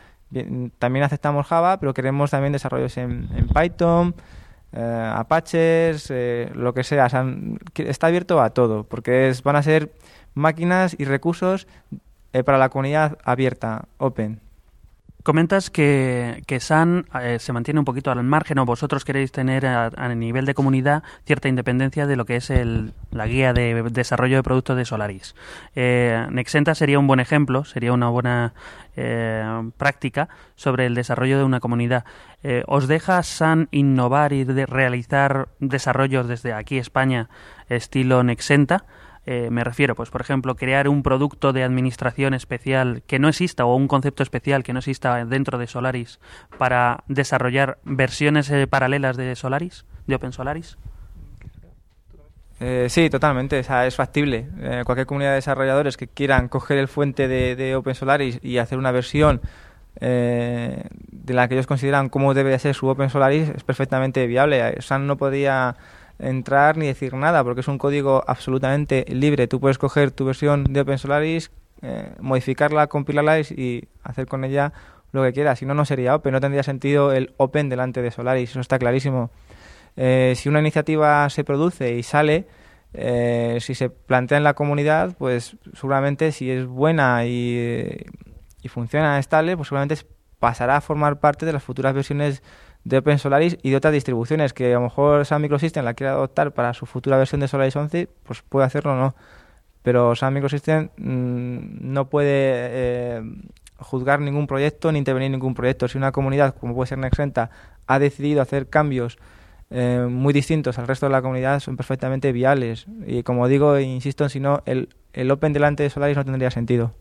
[0.79, 4.15] también aceptamos Java, pero queremos también desarrollos en, Python,
[4.73, 7.09] eh, Apaches, eh, lo que sea.
[7.09, 7.27] Sea,
[7.77, 9.93] está abierto a todo, porque es, van a ser
[10.35, 11.67] máquinas y recursos
[12.33, 14.41] eh, para la comunidad abierta, open.
[15.27, 19.67] Comentas que, que SAN eh, se mantiene un poquito al margen o vosotros queréis tener
[19.67, 24.37] a, nivel de comunidad cierta independencia de lo que es el, la guía de desarrollo
[24.37, 25.35] de productos de Solaris.
[25.75, 28.55] Eh, Nexenta sería un buen ejemplo, sería una buena
[28.95, 32.05] eh, práctica sobre el desarrollo de una comunidad.
[32.45, 37.31] Eh, ¿Os deja SAN innovar y de realizar desarrollos desde aquí España
[37.69, 38.85] estilo Nexenta?
[39.27, 43.65] Eh, me refiero, pues, por ejemplo, crear un producto de administración especial que no exista
[43.65, 46.21] o un concepto especial que no exista dentro de Solaris
[46.59, 50.79] para desarrollar versiones eh, paralelas de Solaris, de Open Solaris.
[52.61, 54.49] Eh, sí, totalmente, o sea, es factible.
[54.61, 58.59] Eh, cualquier comunidad de desarrolladores que quieran coger el fuente de, de Open Solaris y
[58.59, 59.43] hacer una versión
[60.01, 64.81] eh, de la que ellos consideran cómo debe ser su Open Solaris es perfectamente viable.
[64.81, 65.77] SAN no podía
[66.19, 69.49] entrar ni decir nada porque es un código absolutamente libre.
[69.49, 71.51] Tú puedes coger tu versión de Open Solaris,
[71.83, 74.73] eh, modificarla, compilarla y hacer con ella
[75.13, 75.59] lo que quieras.
[75.59, 78.79] Si no, no sería Open, no tendría sentido el Open delante de Solaris, eso está
[78.79, 79.31] clarísimo.
[79.97, 82.47] Eh, si una iniciativa se produce y sale,
[82.93, 88.05] eh, si se plantea en la comunidad, pues seguramente si es buena y,
[88.63, 89.97] y funciona estable, pues seguramente
[90.39, 92.43] pasará a formar parte de las futuras versiones
[92.87, 96.13] de Open Solaris y de otras distribuciones que a lo mejor Sun Microsystem la quiere
[96.13, 99.17] adoptar para su futura versión de Solaris 11, pues puede hacerlo o no.
[99.83, 103.23] Pero Sun Microsystem mmm, no puede eh,
[103.79, 105.89] juzgar ningún proyecto ni intervenir en ningún proyecto.
[105.89, 107.51] Si una comunidad, como puede ser Nexenta,
[107.89, 109.19] ha decidido hacer cambios
[109.71, 112.87] eh, muy distintos al resto de la comunidad, son perfectamente viables.
[113.05, 116.93] Y como digo, insisto, si no, el, el Open delante de Solaris no tendría sentido.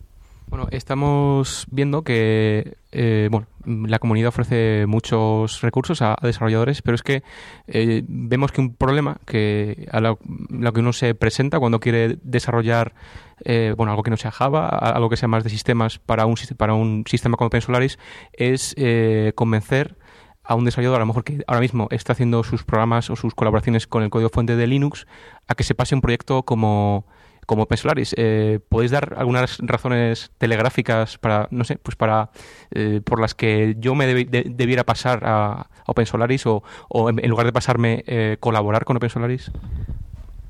[0.47, 7.03] Bueno, estamos viendo que eh, bueno, la comunidad ofrece muchos recursos a, desarrolladores, pero es
[7.03, 7.23] que
[7.67, 12.17] eh, vemos que un problema que a lo, lo, que uno se presenta cuando quiere
[12.23, 12.93] desarrollar
[13.43, 16.35] eh, bueno, algo que no sea Java, algo que sea más de sistemas para un,
[16.57, 17.99] para un sistema como OpenSolaris,
[18.33, 19.97] es eh, convencer
[20.43, 23.33] a un desarrollador, a lo mejor que ahora mismo está haciendo sus programas o sus
[23.33, 25.07] colaboraciones con el código fuente de Linux,
[25.47, 27.05] a que se pase un proyecto como
[27.45, 28.13] como Open Solaris.
[28.17, 32.29] Eh, ¿Podéis dar algunas razones telegráficas para, no sé, pues para,
[32.71, 36.63] eh, por las que yo me deb de, debiera pasar a, a Open Solaris o,
[37.09, 39.51] en, lugar de pasarme, eh, colaborar con Open Solaris?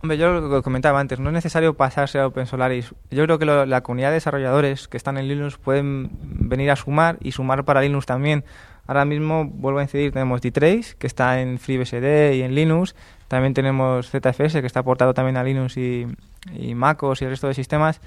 [0.02, 2.94] Hombre, yo lo comentaba antes, no es necesario pasarse a Open Solaris.
[3.10, 6.76] Yo creo que lo, la comunidad de desarrolladores que están en Linux pueden venir a
[6.76, 8.46] sumar y sumar para Linux también.
[8.88, 12.96] Ahora mismo, vuelvo a incidir, tenemos D-Trace, que está en FreeBSD y en Linux.
[13.28, 16.06] También tenemos ZFS, que está aportado también a Linux y,
[16.54, 18.02] y MacOS y el resto de sistemas.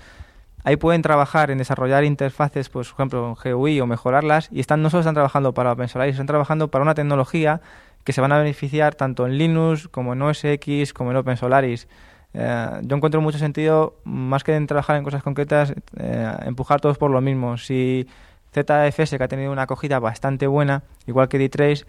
[0.64, 4.48] Ahí pueden trabajar en desarrollar interfaces, pues, por ejemplo, en GUI o mejorarlas.
[4.52, 7.60] Y están, no solo están trabajando para OpenSolaris, están trabajando para una tecnología
[8.04, 11.88] que se van a beneficiar tanto en Linux como en OS X como en OpenSolaris.
[12.34, 16.98] Eh, yo encuentro mucho sentido, más que en trabajar en cosas concretas, eh, empujar todos
[16.98, 17.56] por lo mismo.
[17.56, 18.06] Si
[18.52, 21.84] ZFS, que ha tenido una acogida bastante buena, igual que D-Trace,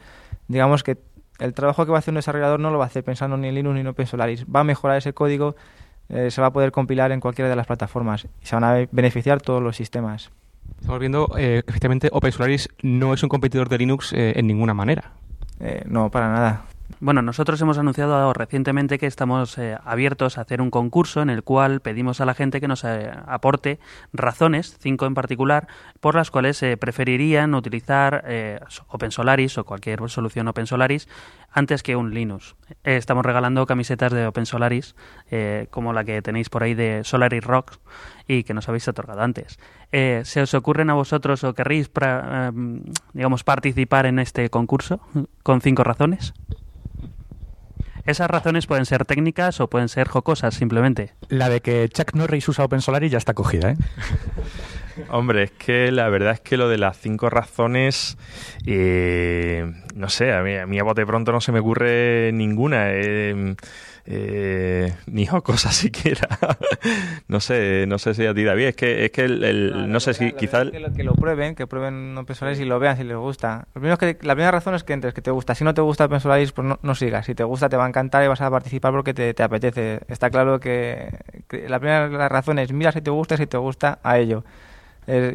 [0.47, 0.97] digamos que
[1.39, 3.47] el trabajo que va a hacer un desarrollador no lo va a hacer pensando ni
[3.47, 4.45] en Linux ni en OpenSolaris.
[4.45, 5.55] Va a mejorar ese código,
[6.09, 8.87] eh, se va a poder compilar en cualquiera de las plataformas y se van a
[8.91, 10.31] beneficiar todos los sistemas.
[10.79, 14.73] Estamos viendo eh, que efectivamente OpenSolaris no es un competidor de Linux eh, en ninguna
[14.73, 15.11] manera.
[15.59, 16.65] Eh, no, para nada.
[17.01, 21.43] Bueno, nosotros hemos anunciado recientemente que estamos eh, abiertos a hacer un concurso en el
[21.43, 23.79] cual pedimos a la gente que nos eh, aporte
[24.11, 25.67] razones, cinco en particular,
[25.99, 28.25] por las cuales eh, preferirían utilizar
[28.87, 31.07] OpenSolaris o cualquier solución OpenSolaris
[31.59, 32.55] antes que un Linux.
[32.83, 34.95] estamos regalando camisetas de OpenSolaris,
[35.69, 37.77] como la que tenéis por ahí de Solaris Rock
[38.27, 39.59] y que nos habéis otorgado antes.
[39.91, 42.51] ¿Se os ocurren a vosotros o querréis, pra,
[43.13, 44.99] digamos, participar en este concurso
[45.43, 46.33] con cinco razones?
[48.09, 51.13] Esas razones pueden ser técnicas o pueden ser jocosas, simplemente.
[51.27, 53.77] La de que Chuck Norris usa OpenSolaris ya está cogida, ¿eh?
[55.09, 58.17] Hombre, es que la verdad es que lo de las cinco razones,
[58.65, 62.91] eh, no sé, a mí, a mí a bote pronto no se me ocurre ninguna.
[62.91, 63.55] Eh,
[64.11, 66.27] eh, ni jocosa siquiera.
[67.27, 69.87] no sé, no sé si a ti David, es que es que el, el no,
[69.87, 72.79] no, sé si quizás que lo, que lo, prueben, que prueben Open Solaris y lo
[72.79, 73.67] vean si les gusta.
[73.75, 75.53] Lo primero es que la primera razón es que entres, que te gusta.
[75.53, 77.27] Si no te gusta Open Solaris, pues no, no, sigas.
[77.27, 79.99] Si te gusta te va a encantar y vas a participar porque te, te apetece.
[80.07, 81.09] Está claro que,
[81.47, 84.43] que, la primera razón es mira si te gusta, si te gusta a ello.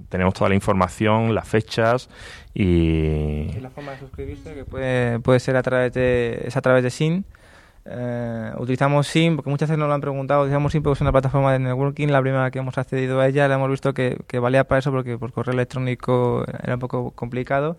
[0.10, 2.10] tenemos toda la información, las fechas
[2.53, 3.51] y...
[3.60, 6.89] La forma de suscribirse que puede, puede ser a través de, es a través de
[6.89, 7.26] SIN.
[7.89, 10.41] Eh, utilizamos SIM porque muchas veces nos lo han preguntado.
[10.41, 12.08] Utilizamos SIM porque es una plataforma de networking.
[12.08, 14.91] La primera que hemos accedido a ella la hemos visto que, que valía para eso
[14.91, 17.78] porque por correo electrónico era un poco complicado.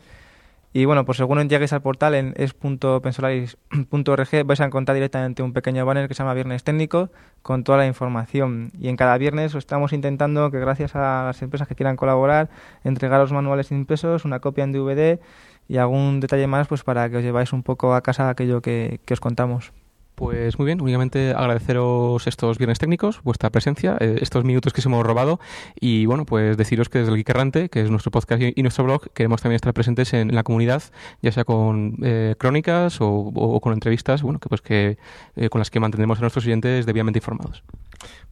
[0.72, 5.86] Y bueno, pues según lleguéis al portal en es.pensolaris.org vais a encontrar directamente un pequeño
[5.86, 7.08] banner que se llama Viernes Técnico
[7.42, 8.70] con toda la información.
[8.78, 12.50] Y en cada viernes estamos intentando que gracias a las empresas que quieran colaborar,
[12.84, 15.20] entregaros manuales impresos, una copia en DVD
[15.68, 19.00] y algún detalle más pues para que os lleváis un poco a casa aquello que,
[19.06, 19.72] que os contamos.
[20.18, 24.86] Pues muy bien, únicamente agradeceros estos viernes técnicos, vuestra presencia, eh, estos minutos que os
[24.86, 25.38] hemos robado
[25.78, 28.62] y bueno, pues deciros que desde el Geek Errante, que es nuestro podcast y y
[28.62, 30.82] nuestro blog, queremos también estar presentes en, en la comunidad,
[31.22, 34.98] ya sea con eh, crónicas o, o con entrevistas, bueno, que pues que
[35.36, 37.62] eh, con las que mantendremos a nuestros oyentes debidamente informados.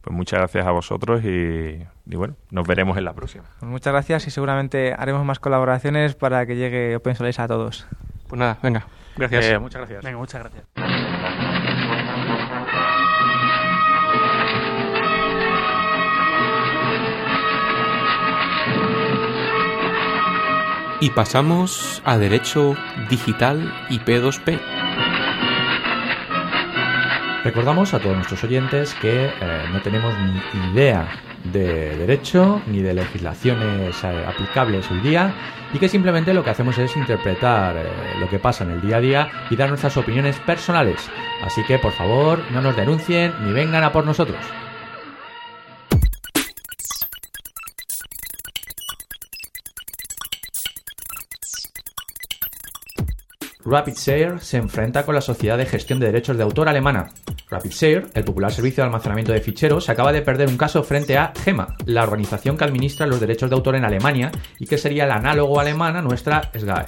[0.01, 1.27] Pues muchas gracias a vosotros y,
[2.05, 3.45] y bueno, nos veremos en la próxima.
[3.59, 7.87] Pues muchas gracias y seguramente haremos más colaboraciones para que llegue Open Solaris a todos.
[8.27, 8.85] Pues nada, venga,
[9.15, 9.45] gracias.
[9.45, 10.03] Eh, muchas gracias.
[10.03, 11.46] Venga, muchas gracias.
[20.99, 22.75] Y pasamos a Derecho
[23.07, 24.59] Digital y P2P.
[27.43, 29.31] Recordamos a todos nuestros oyentes que eh,
[29.71, 31.07] no tenemos ni idea
[31.43, 35.35] de derecho ni de legislaciones eh, aplicables hoy día
[35.71, 37.85] y que simplemente lo que hacemos es interpretar eh,
[38.19, 41.09] lo que pasa en el día a día y dar nuestras opiniones personales.
[41.43, 44.39] Así que por favor no nos denuncien ni vengan a por nosotros.
[53.69, 57.11] RapidShare se enfrenta con la Sociedad de Gestión de Derechos de Autor alemana.
[57.49, 61.33] RapidShare, el popular servicio de almacenamiento de ficheros, acaba de perder un caso frente a
[61.43, 65.11] GEMA, la organización que administra los derechos de autor en Alemania y que sería el
[65.11, 66.85] análogo alemán a nuestra SGAE.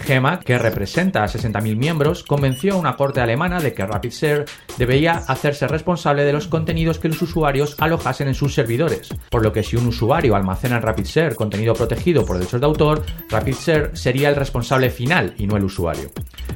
[0.00, 4.44] GEMA, que representa a 60.000 miembros, convenció a una corte alemana de que RapidShare
[4.78, 9.52] debería hacerse responsable de los contenidos que los usuarios alojasen en sus servidores, por lo
[9.52, 14.28] que si un usuario almacena en RapidShare contenido protegido por derechos de autor, RapidShare sería
[14.28, 16.10] el responsable final y no el usuario.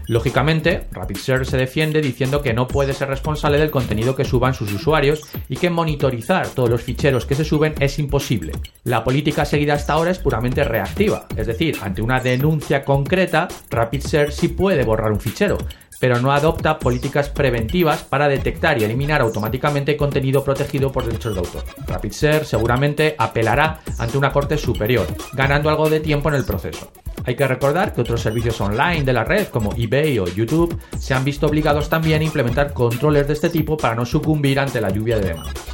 [0.07, 4.72] Lógicamente, RapidShare se defiende diciendo que no puede ser responsable del contenido que suban sus
[4.72, 8.53] usuarios y que monitorizar todos los ficheros que se suben es imposible.
[8.84, 13.34] La política seguida hasta ahora es puramente reactiva, es decir, ante una denuncia concreta,
[13.70, 15.59] RapidShare sí puede borrar un fichero,
[16.01, 21.41] pero no adopta políticas preventivas para detectar y eliminar automáticamente contenido protegido por derechos de
[21.41, 21.64] autor.
[21.87, 26.93] RapidShare seguramente apelará ante una corte superior, ganando algo de tiempo en el proceso.
[27.26, 31.14] Hay que recordar que otros servicios online de la red como eBay o YouTube se
[31.14, 34.91] han visto obligados también a implementar controles de este tipo para no sucumbir ante la
[34.91, 35.64] lluvia de demandas.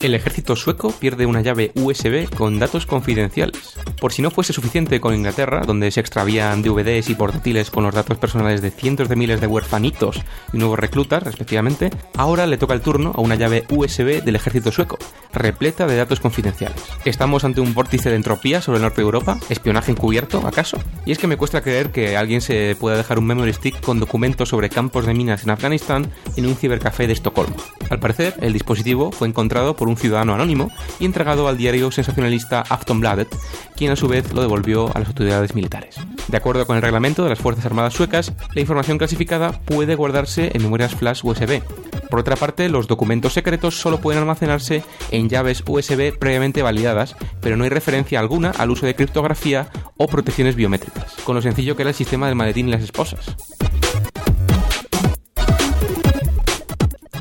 [0.00, 3.74] El ejército sueco pierde una llave USB con datos confidenciales.
[4.00, 7.92] Por si no fuese suficiente con Inglaterra, donde se extravían DVDs y portátiles con los
[7.92, 10.22] datos personales de cientos de miles de huerfanitos
[10.52, 14.70] y nuevos reclutas, respectivamente, ahora le toca el turno a una llave USB del ejército
[14.70, 14.98] sueco,
[15.32, 16.80] repleta de datos confidenciales.
[17.04, 19.40] ¿Estamos ante un vórtice de entropía sobre el norte de Europa?
[19.48, 20.78] ¿Espionaje encubierto, acaso?
[21.06, 23.98] Y es que me cuesta creer que alguien se pueda dejar un memory stick con
[23.98, 27.56] documentos sobre campos de minas en Afganistán en un cibercafé de Estocolmo.
[27.90, 30.70] Al parecer, el dispositivo fue encontrado por un ciudadano anónimo
[31.00, 33.28] y entregado al diario sensacionalista Aftonbladet,
[33.76, 35.96] quien a su vez lo devolvió a las autoridades militares.
[36.28, 40.50] De acuerdo con el reglamento de las Fuerzas Armadas suecas, la información clasificada puede guardarse
[40.52, 41.62] en memorias flash USB.
[42.10, 47.56] Por otra parte, los documentos secretos solo pueden almacenarse en llaves USB previamente validadas, pero
[47.56, 51.82] no hay referencia alguna al uso de criptografía o protecciones biométricas, con lo sencillo que
[51.82, 53.36] era el sistema del maletín y las esposas.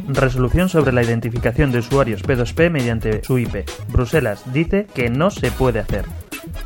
[0.07, 3.69] Resolución sobre la identificación de usuarios P2P mediante su IP.
[3.89, 6.05] Bruselas dice que no se puede hacer.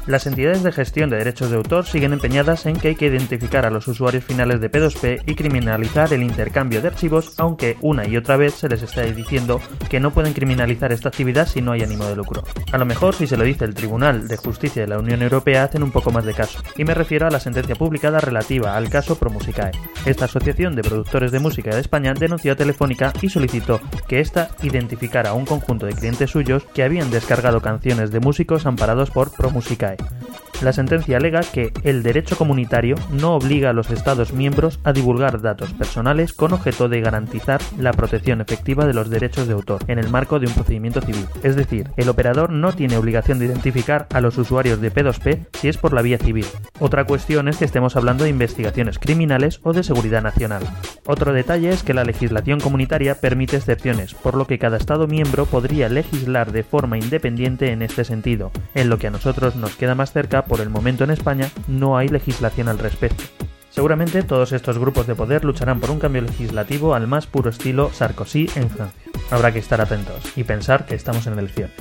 [0.08, 3.68] Las entidades de gestión de derechos de autor siguen empeñadas en que hay que identificar
[3.68, 8.18] a los usuarios finales de P2P y criminalizar el intercambio de archivos, aunque una y
[8.18, 11.84] otra vez se les está diciendo que no pueden criminalizar esta actividad si no hay
[11.84, 12.44] ánimo de lucro.
[12.72, 15.66] A lo mejor si se lo dice el Tribunal de Justicia de la Unión Europea
[15.66, 18.90] hacen un poco más de caso, y me refiero a la sentencia publicada relativa al
[18.90, 19.72] caso ProMusicae.
[20.06, 24.50] Esta asociación de productores de música de España denunció a Telefónica y solicitó que ésta
[24.64, 29.32] identificara a un conjunto de clientes suyos que habían descargado canciones de músicos amparados por
[29.32, 29.91] ProMusicae.
[29.94, 30.51] い。
[30.62, 35.74] La sentencia alega que el derecho comunitario no obliga a los Estados miembros a divulgar datos
[35.74, 40.10] personales con objeto de garantizar la protección efectiva de los derechos de autor en el
[40.10, 41.26] marco de un procedimiento civil.
[41.42, 45.68] Es decir, el operador no tiene obligación de identificar a los usuarios de P2P si
[45.68, 46.46] es por la vía civil.
[46.80, 50.62] Otra cuestión es que estemos hablando de investigaciones criminales o de seguridad nacional.
[51.08, 55.48] Otro detalle es que la legislación comunitaria permite excepciones, por lo que cada Estado miembro
[55.48, 59.96] podría legislar de forma independiente en este sentido, en lo que a nosotros nos queda
[59.96, 63.24] más cerca por el momento en España no hay legislación al respecto.
[63.70, 67.90] Seguramente todos estos grupos de poder lucharán por un cambio legislativo al más puro estilo
[67.94, 69.02] Sarkozy en Francia.
[69.30, 71.74] Habrá que estar atentos y pensar que estamos en elecciones.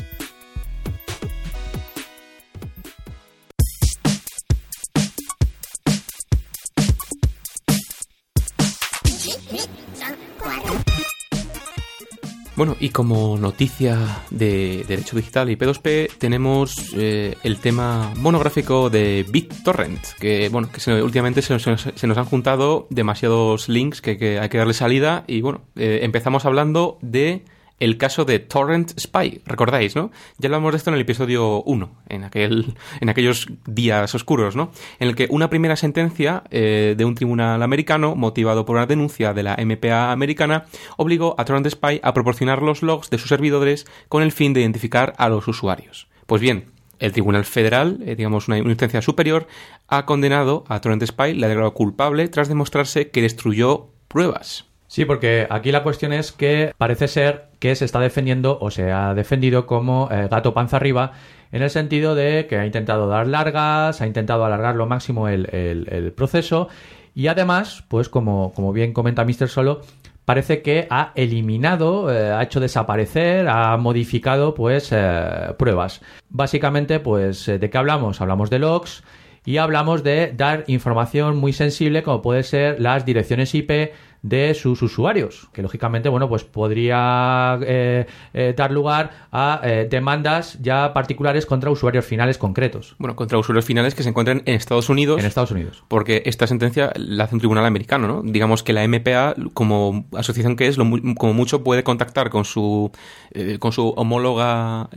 [12.61, 13.97] Bueno, y como noticia
[14.29, 20.93] de derecho digital y P2P tenemos eh, el tema monográfico de BitTorrent, que bueno, que
[21.03, 25.25] últimamente se, nos- se nos han juntado demasiados links que, que hay que darle salida
[25.27, 27.47] y bueno, eh, empezamos hablando de
[27.81, 30.11] el caso de Torrent Spy, recordáis, ¿no?
[30.39, 34.70] Ya hablamos de esto en el episodio 1, en, aquel, en aquellos días oscuros, ¿no?
[35.01, 39.33] En el que una primera sentencia eh, de un tribunal americano, motivado por una denuncia
[39.33, 40.66] de la MPA americana,
[40.97, 44.61] obligó a Torrent Spy a proporcionar los logs de sus servidores con el fin de
[44.61, 46.07] identificar a los usuarios.
[46.26, 46.66] Pues bien,
[47.01, 49.49] el Tribunal Federal, eh, digamos una, instancia superior,
[49.89, 54.70] ha condenado a Torrent Spy, le ha declarado culpable tras demostrarse que destruyó pruebas.
[54.91, 58.91] Sí, porque aquí la cuestión es que parece ser que se está defendiendo o se
[58.91, 61.12] ha defendido como eh, gato panza arriba
[61.53, 66.12] en el sentido de que ha intentado dar largas, ha intentado alargar lo máximo el,
[66.16, 66.66] proceso
[67.14, 69.47] y además, pues como, como bien comenta Mr.
[69.47, 69.82] Solo,
[70.24, 76.01] parece que ha eliminado, eh, ha hecho desaparecer, ha modificado pues eh, pruebas.
[76.30, 78.20] Básicamente, pues ¿de qué hablamos?
[78.20, 79.05] Hablamos de logs
[79.45, 83.93] y hablamos de dar información muy sensible como puede ser las direcciones IP
[84.23, 90.59] de sus usuarios, que lógicamente, bueno, pues podría eh, eh, dar lugar a eh, demandas
[90.61, 92.97] ya particulares contra usuarios finales concretos.
[92.99, 95.18] Bueno, contra usuarios finales que se encuentran en Estados Unidos.
[95.21, 95.83] En Estados Unidos.
[95.89, 98.23] Porque esta sentencia la hace un tribunal americano, ¿no?
[98.23, 100.85] Digamos que la MPA, como asociación que es, lo
[101.16, 102.91] como mucho puede contactar con su
[103.33, 104.89] eh, con su homóloga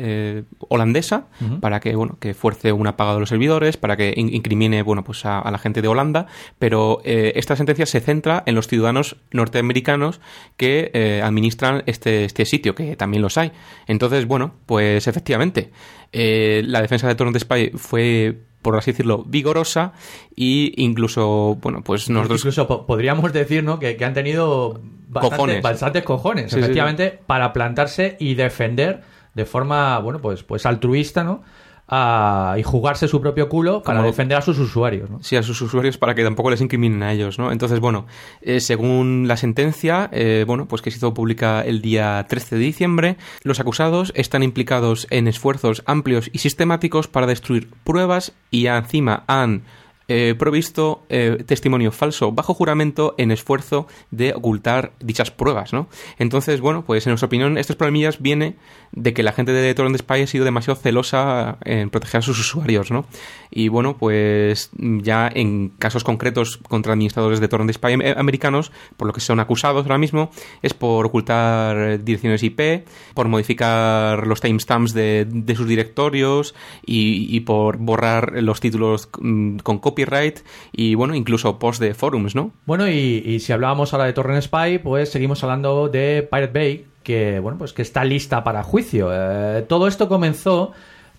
[0.70, 1.28] holandesa
[1.62, 5.04] para que, bueno, que fuerce un apagado de los servidores, para que in- incrimine, bueno,
[5.04, 6.28] pues a, a la gente de Holanda,
[6.60, 10.20] pero esta sentencia se centra en los ciudadanos norteamericanos
[10.58, 13.52] que eh, administran este, este sitio, que también los hay.
[13.88, 15.72] Entonces, bueno, pues efectivamente,
[16.12, 19.92] eh, la defensa de Torrent Spy fue por así decirlo, vigorosa
[20.38, 22.40] y incluso, bueno, pues nosotros...
[22.40, 23.78] Incluso po- podríamos decir, ¿no?
[23.78, 25.62] Que, que han tenido bastante- Cojones.
[25.62, 29.02] bastantes cojones, Sí, sí, efectivamente, para plantarse y defender
[29.34, 31.44] de forma, bueno, pues, pues altruista, ¿no?
[31.96, 35.22] A- y jugarse su propio culo para Como- defender a sus usuarios, ¿no?
[35.22, 37.52] Sí, a sus usuarios para que tampoco les incriminen a ellos, ¿no?
[37.52, 38.08] Entonces, bueno,
[38.42, 42.62] eh, según la sentencia, eh, bueno, pues que se hizo pública el día 13 de
[42.64, 49.24] diciembre, los acusados están implicados en esfuerzos amplios y sistemáticos para destruir pruebas y encima
[49.28, 49.62] han
[50.08, 55.88] eh, provisto eh, testimonio falso bajo juramento en esfuerzo de ocultar dichas pruebas, ¿no?
[56.20, 58.56] Entonces, bueno, pues en nuestra opinión, estos problemillas viene
[58.92, 62.40] de que la gente de Torrent Spy ha sido demasiado celosa en proteger a sus
[62.40, 63.06] usuarios, ¿no?
[63.50, 69.08] Y bueno, pues ya en casos concretos contra administradores de Torrent Spy am- americanos, por
[69.08, 70.32] lo que son acusados ahora mismo,
[70.62, 77.78] es por ocultar direcciones IP, por modificar los timestamps de, sus directorios y, y por
[77.78, 80.40] borrar los títulos mm, con copyright
[80.72, 82.52] y bueno, incluso posts de forums, ¿no?
[82.66, 86.86] Bueno, y, y si hablábamos ahora de Torrent Spy, pues seguimos hablando de Pirate Bay,
[87.04, 89.10] que bueno, pues que está lista para juicio.
[89.12, 90.72] Eh, todo esto comenzó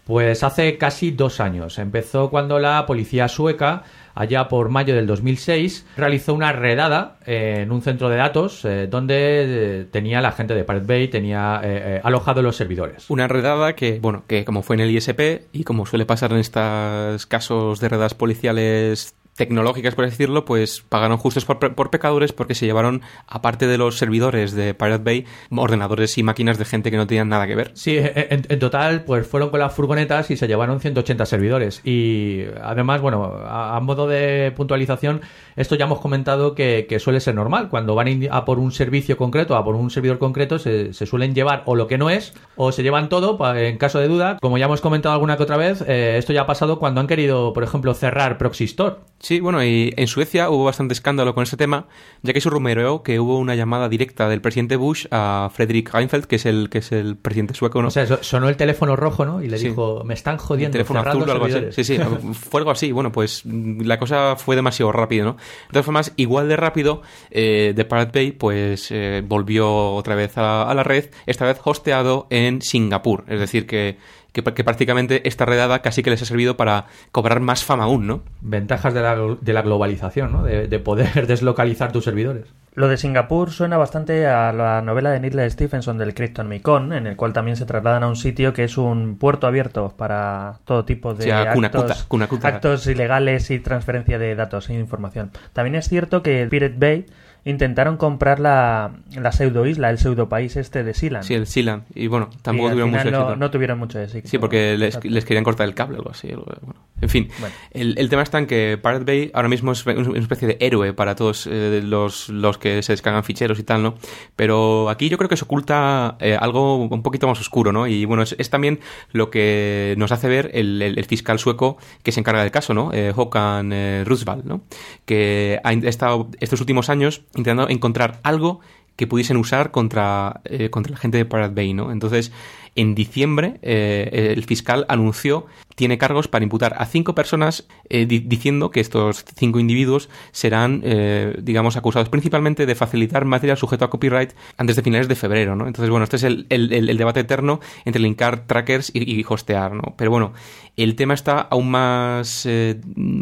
[0.04, 1.78] pues hace casi dos años.
[1.78, 3.84] Empezó cuando la policía sueca,
[4.14, 9.80] allá por mayo del 2006, realizó una redada en un centro de datos eh, donde
[9.80, 13.10] eh, tenía la gente de Pirate Bay, tenía eh, eh, alojado los servidores.
[13.10, 16.38] Una redada que, bueno, que como fue en el ISP y como suele pasar en
[16.38, 22.54] estos casos de redadas policiales tecnológicas, por decirlo, pues pagaron justos por, por, pecadores porque
[22.54, 26.96] se llevaron, aparte de los servidores de Pirate Bay, ordenadores y máquinas de gente que
[26.96, 27.72] no tenían nada que ver.
[27.74, 31.80] Sí, en, en total, pues fueron con las furgonetas y se llevaron 180 servidores.
[31.84, 35.22] Y además, bueno, a, a modo de puntualización,
[35.56, 37.68] esto ya hemos comentado que, que, suele ser normal.
[37.68, 41.34] Cuando van a por un servicio concreto, a por un servidor concreto, se, se suelen
[41.34, 44.38] llevar o lo que no es, o se llevan todo, en caso de duda.
[44.40, 47.06] Como ya hemos comentado alguna que otra vez, eh, esto ya ha pasado cuando han
[47.06, 48.96] querido, por ejemplo, cerrar Proxy Store.
[49.24, 51.86] Sí, bueno, y en Suecia hubo bastante escándalo con este tema,
[52.20, 56.26] ya que se rumoreó que hubo una llamada directa del presidente Bush a Fredrik Reinfeldt,
[56.26, 57.88] que es el que es el presidente sueco, ¿no?
[57.88, 59.42] O sea, sonó el teléfono rojo, ¿no?
[59.42, 59.68] Y le sí.
[59.68, 60.76] dijo, me están jodiendo.
[60.76, 61.58] El teléfono azul o algo así.
[61.70, 61.98] Sí, sí,
[62.34, 62.92] fue algo así.
[62.92, 65.32] Bueno, pues la cosa fue demasiado rápido, ¿no?
[65.32, 67.00] De todas formas, igual de rápido,
[67.30, 71.58] eh, The Pirate Bay, pues eh, volvió otra vez a, a la red, esta vez
[71.64, 73.24] hosteado en Singapur.
[73.26, 73.96] Es decir, que
[74.34, 78.06] que, que, prácticamente esta redada casi que les ha servido para cobrar más fama aún,
[78.08, 78.22] ¿no?
[78.40, 80.42] Ventajas de la, de la globalización, ¿no?
[80.42, 82.52] De, de, poder deslocalizar tus servidores.
[82.74, 87.06] Lo de Singapur suena bastante a la novela de Neil Stephenson del Krypton Micon, en
[87.06, 90.84] el cual también se trasladan a un sitio que es un puerto abierto para todo
[90.84, 92.48] tipo de actos, Kunakuta, Kunakuta.
[92.48, 95.30] actos ilegales y transferencia de datos e información.
[95.52, 97.06] También es cierto que el Pirate Bay
[97.44, 101.24] intentaron comprar la, la pseudo isla, el pseudo país este de Sealand.
[101.24, 101.84] Sí, el Sealand.
[101.94, 103.36] Y bueno, tampoco y tuvieron mucho no, éxito.
[103.36, 104.28] No tuvieron mucho éxito.
[104.28, 106.28] Sí, porque les, les, querían cortar el cable o algo así.
[106.28, 107.54] Bueno, en fin, bueno.
[107.72, 110.94] el, el, tema está en que Pirate Bay ahora mismo es una especie de héroe
[110.94, 113.96] para todos eh, los, los que se descargan ficheros y tal, ¿no?
[114.36, 117.86] Pero aquí yo creo que se oculta eh, algo un poquito más oscuro, ¿no?
[117.86, 118.80] Y bueno, es, es también
[119.12, 122.72] lo que nos hace ver el, el, el, fiscal sueco que se encarga del caso,
[122.72, 122.90] ¿no?
[122.94, 124.62] Eh, Håkan Roosevelt, ¿no?
[125.04, 128.60] Que ha estado estos últimos años intentando encontrar algo
[128.96, 131.90] que pudiesen usar contra, eh, contra la gente de Pirate Bay, ¿no?
[131.90, 132.32] Entonces,
[132.76, 138.18] en diciembre, eh, el fiscal anunció, tiene cargos para imputar a cinco personas, eh, di
[138.18, 143.90] diciendo que estos cinco individuos serán, eh, digamos, acusados principalmente de facilitar material sujeto a
[143.90, 145.68] copyright antes de finales de febrero, ¿no?
[145.68, 149.72] Entonces, bueno, este es el, el, el debate eterno entre linkar trackers y, y, hostear,
[149.72, 149.94] ¿no?
[149.96, 150.32] Pero bueno,
[150.76, 152.48] el tema está aún más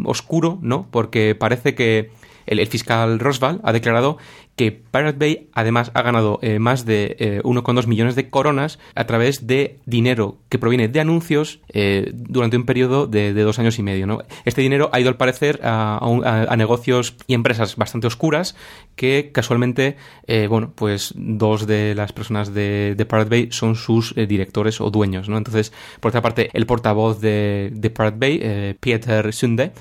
[0.05, 0.87] oscuro, ¿no?
[0.89, 2.11] Porque parece que
[2.45, 4.17] el, el, fiscal Rosval ha declarado
[4.55, 9.05] que Pirate Bay además ha ganado eh, más de eh, 1,2 millones de coronas a
[9.05, 13.83] través de dinero que proviene de anuncios eh, durante un periodo de, dos años y
[13.83, 14.23] medio.
[14.45, 18.55] Este dinero ha ido al parecer a, a, a negocios y empresas bastante oscuras
[18.95, 19.97] que casualmente,
[20.27, 24.91] eh, bueno, pues dos de las personas de, de Pirate Bay son sus directores o
[24.91, 25.27] dueños.
[25.29, 29.71] Entonces, por otra parte, el portavoz de, de Pirate Bay, Pieter Sunde,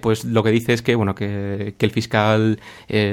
[0.00, 2.58] pues lo que dice es que, bueno, que, que el fiscal,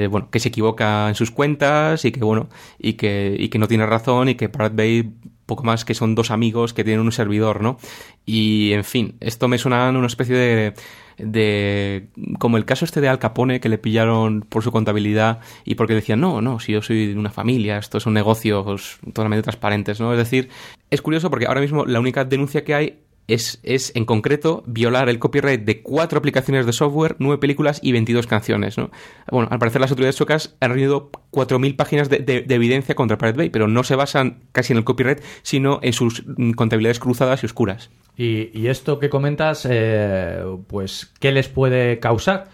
[0.10, 3.68] bueno, que se equivoca en sus cuentas y que bueno y que, y que no
[3.68, 5.14] tiene razón y que Pirate Bay
[5.46, 7.78] poco más que son dos amigos que tienen un servidor, ¿no?
[8.26, 10.74] Y en fin, esto me suena una especie de
[11.18, 15.76] de como el caso este de Al Capone que le pillaron por su contabilidad y
[15.76, 18.98] porque decían no, no, si yo soy de una familia, esto es un negocio pues,
[19.06, 20.12] totalmente transparentes, ¿no?
[20.12, 20.50] Es decir,
[20.90, 25.10] es curioso porque ahora mismo la única denuncia que hay es, es, en concreto, violar
[25.10, 28.78] el copyright de cuatro aplicaciones de software, nueve películas y 22 canciones.
[28.78, 28.92] ¿no?
[29.32, 33.18] Bueno, al parecer las autoridades suecas han reunido 4.000 páginas de, de, de, evidencia contra
[33.18, 36.24] Pirate Bay, pero no se basan casi en el copyright, sino en sus
[36.56, 37.90] contabilidades cruzadas y oscuras.
[38.18, 42.48] Y, y esto que comentas, eh, pues, ¿qué les puede causar?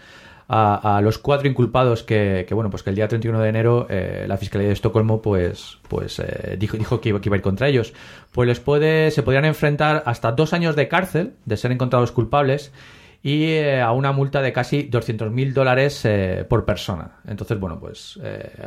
[0.48, 4.36] A, los cuatro inculpados que, bueno pues que el día 31 de enero eh, la
[4.36, 7.94] fiscalía de Estocolmo pues pues eh, dijo, dijo que, iba, a ir contra ellos.
[8.32, 12.72] Pues les puede se podrían enfrentar hasta dos años de cárcel de ser encontrados culpables
[13.22, 17.20] y eh, a una multa de casi 200 mil dólares eh, por persona.
[17.26, 18.20] Entonces bueno pues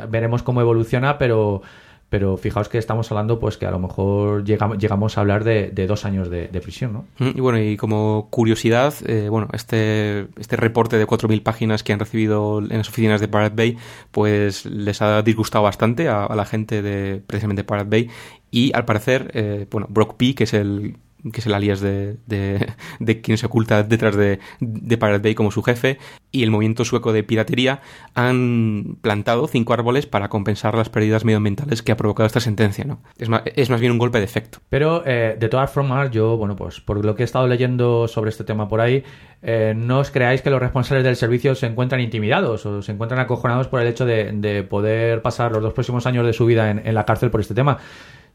[0.08, 1.62] veremos cómo evoluciona pero
[2.08, 5.70] pero fijaos que estamos hablando pues que a lo mejor llegamos, llegamos a hablar de,
[5.86, 7.04] dos años de, prisión, ¿no?
[7.18, 11.98] Y bueno, y como curiosidad, eh, bueno, este, este reporte de 4.000 páginas que han
[11.98, 13.76] recibido en las oficinas de Pirate Bay,
[14.12, 18.10] pues les ha disgustado bastante a, a la gente de precisamente Pirate Bay
[18.50, 20.96] y al parecer, eh, bueno, Brock P, que es el
[21.32, 25.50] que es el alias de, de, quien se oculta detrás de, de, Pirate Bay como
[25.50, 25.98] su jefe,
[26.30, 27.80] y el movimiento sueco de piratería
[28.14, 32.84] han plantado cinco árboles para compensar las pérdidas medioambientales que ha provocado esta sentencia.
[32.84, 33.00] ¿no?
[33.18, 34.58] Es, más, es más bien un golpe de efecto.
[34.68, 38.30] Pero eh, de todas formas, yo, bueno, pues por lo que he estado leyendo sobre
[38.30, 39.04] este tema por ahí,
[39.42, 43.20] eh, no os creáis que los responsables del servicio se encuentran intimidados o se encuentran
[43.20, 46.70] acojonados por el hecho de, de poder pasar los dos próximos años de su vida
[46.70, 47.78] en la cárcel por este tema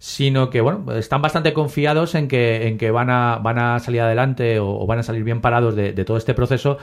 [0.01, 4.01] sino que bueno están bastante confiados en que, en que van, a, van a salir
[4.01, 6.79] adelante o, van a salir bien parados de, de, todo este proceso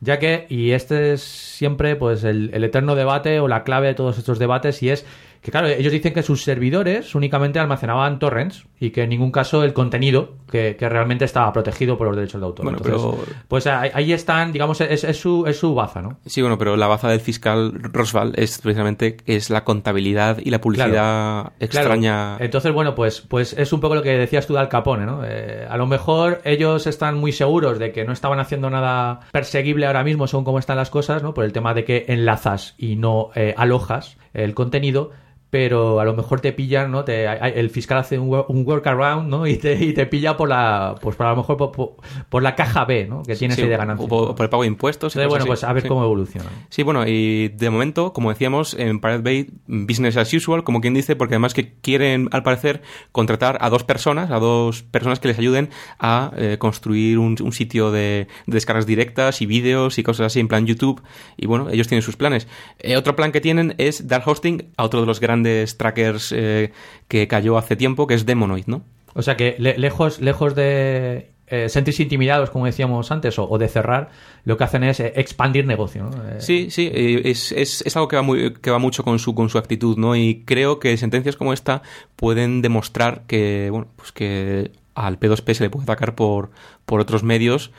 [0.00, 3.94] ya que y este es siempre pues el, el, eterno debate o la clave de
[3.94, 5.06] todos estos debates y es
[5.46, 9.62] que claro, ellos dicen que sus servidores únicamente almacenaban torrents y que en ningún caso
[9.62, 12.64] el contenido que, que realmente estaba protegido por los derechos de autor.
[12.64, 16.18] Bueno, Entonces, pero- Pues ahí, ahí están, digamos, es, es su, es su baza, ¿no?
[16.26, 20.60] Sí, bueno, pero la baza del fiscal Roswell es precisamente es la contabilidad y la
[20.60, 21.52] publicidad Claro.
[21.60, 22.10] extraña.
[22.32, 22.44] Claro.
[22.44, 25.20] Entonces, bueno, pues, pues es un poco lo que decías tú de Al Capone, ¿no?
[25.24, 29.86] Eh, a lo mejor ellos están muy seguros de que no estaban haciendo nada perseguible
[29.86, 31.34] ahora mismo según cómo están las cosas, ¿no?
[31.34, 35.12] Por el tema de que enlazas y no eh, alojas el contenido.
[35.48, 37.04] Pero a lo mejor te pillan, ¿no?
[37.04, 39.46] Te, el fiscal hace un, un workaround, ¿no?
[39.46, 41.92] Y te, y te pilla por la, pues por a lo mejor por, por-
[42.28, 43.22] por la caja B, ¿no?
[43.22, 44.08] Que tienes Sí, ahí de o ganancias.
[44.08, 45.14] por, por el pago de impuestos.
[45.14, 45.48] Entonces, bueno, así.
[45.48, 45.88] pues a ver Sí.
[45.88, 46.50] cómo evoluciona.
[46.68, 50.94] Sí, bueno, y de momento, como decíamos, en Pirate Bay, business as usual, como quien
[50.94, 52.82] dice, porque además que quieren, al parecer,
[53.12, 55.70] contratar a dos personas, a dos personas que les ayuden
[56.00, 60.40] a eh, construir un, un sitio de, de descargas directas y vídeos y cosas así
[60.40, 61.02] en plan YouTube.
[61.36, 62.48] Y bueno, ellos tienen sus planes.
[62.80, 65.36] Eh, otro plan que tienen es dar hosting a otro de los grandes
[65.76, 66.72] trackers eh,
[67.08, 68.82] que cayó hace tiempo, que es Demonoid, ¿no?
[69.14, 73.56] O sea que le- lejos, lejos de eh, sentirse intimidados, como decíamos antes, o, o
[73.58, 74.10] de cerrar,
[74.44, 76.04] lo que hacen es eh, expandir negocio.
[76.04, 76.28] ¿no?
[76.28, 79.34] Eh, Sí, sí, es, es, es algo que va, muy, que va mucho con su,
[79.34, 80.16] con su actitud, ¿no?
[80.16, 81.82] Y creo que sentencias como esta
[82.16, 86.50] pueden demostrar que, bueno, pues que al P2P se le puede atacar por,
[86.84, 87.70] por otros medios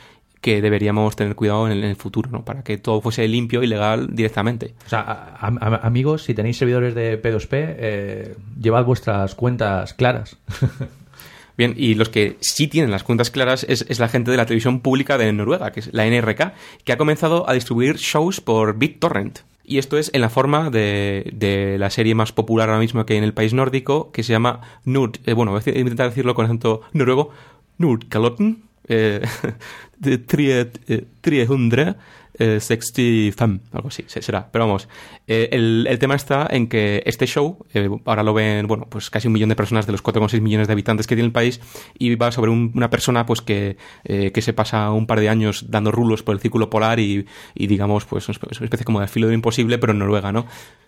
[0.48, 2.46] que deberíamos tener cuidado en el, en el futuro, ¿no?
[2.46, 4.76] Para que todo fuese limpio y legal directamente.
[4.86, 10.38] O sea, a- a- amigos, si tenéis servidores de P2P, eh, llevad vuestras cuentas claras.
[11.58, 14.46] Bien, y los que sí tienen las cuentas claras es, es la gente de la
[14.46, 16.54] televisión pública de Noruega, que es la NRK,
[16.86, 19.40] que ha comenzado a distribuir shows por BitTorrent.
[19.66, 23.14] Y esto es en la forma de, de la serie más popular ahora mismo que
[23.14, 25.18] hay en el país nórdico, que se llama Nud.
[25.26, 27.32] eh, bueno, voy a intentar decirlo con acento noruego.
[27.80, 28.64] Nordkalotten.
[28.88, 29.22] Eh,
[30.00, 34.50] de tre- eh, 365, algo así se- será.
[34.52, 34.88] Pero vamos,
[35.28, 39.10] eh, el, el tema está en que este show, eh, ahora lo ven, bueno, pues
[39.10, 41.60] casi un millón de personas de los 4,6 millones de habitantes que tiene el país,
[41.98, 45.30] y va sobre un- una persona pues que, eh, que se pasa un par de
[45.30, 47.26] años dando rulos por el círculo polar y,
[47.56, 50.46] y digamos, pues es una especie como de filo de imposible, pero en Noruega, ¿no?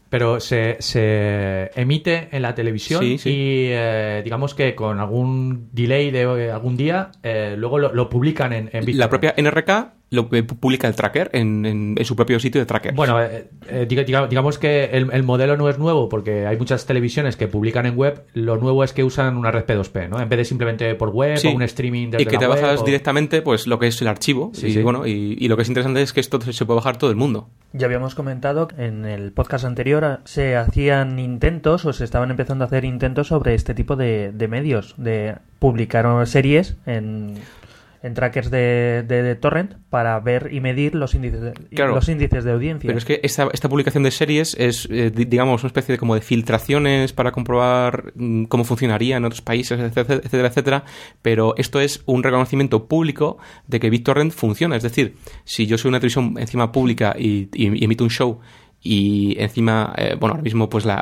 [0.10, 3.30] Pero se, se emite en la televisión Sí, sí.
[3.30, 8.10] y eh, digamos que con algún delay de eh, algún día, eh, luego lo, lo
[8.10, 12.16] publican en, en La propia NRK lo eh, publica el tracker en, en- en su
[12.16, 12.94] propio sitio de tracker.
[12.96, 16.58] Bueno, eh, eh, diga- diga- digamos que el, el modelo no es nuevo porque hay
[16.58, 18.24] muchas televisiones que publican en web.
[18.34, 20.20] Lo nuevo es que usan una red P2P, ¿no?
[20.20, 21.48] En vez de simplemente por web Sí.
[21.50, 23.88] o un streaming desde y que la te web bajas o- directamente pues lo que
[23.88, 24.82] es el archivo Sí, y sí.
[24.82, 27.16] bueno y, y lo que es interesante es que esto se puede bajar todo el
[27.16, 32.32] mundo Ya habíamos comentado que en el podcast anterior se hacían intentos o se estaban
[32.32, 37.36] empezando a hacer intentos sobre este tipo de, de medios, de publicar series en,
[38.02, 41.96] en trackers de, de- de torrent para ver y medir los índices de, Claro.
[41.96, 42.88] los índices de audiencia.
[42.88, 46.00] pero es que esta, esta publicación de series es eh, di- digamos una especie de
[46.00, 50.84] como de filtraciones para comprobar mm, cómo funcionaría en otros países etcétera etcétera, etcétera,
[51.22, 53.38] pero esto es un reconocimiento público
[53.68, 57.82] de que BitTorrent funciona es decir si yo soy una televisión encima pública y, y-
[57.82, 58.40] y emito un show
[58.82, 61.02] y encima, eh, bueno, ahora mismo pues la,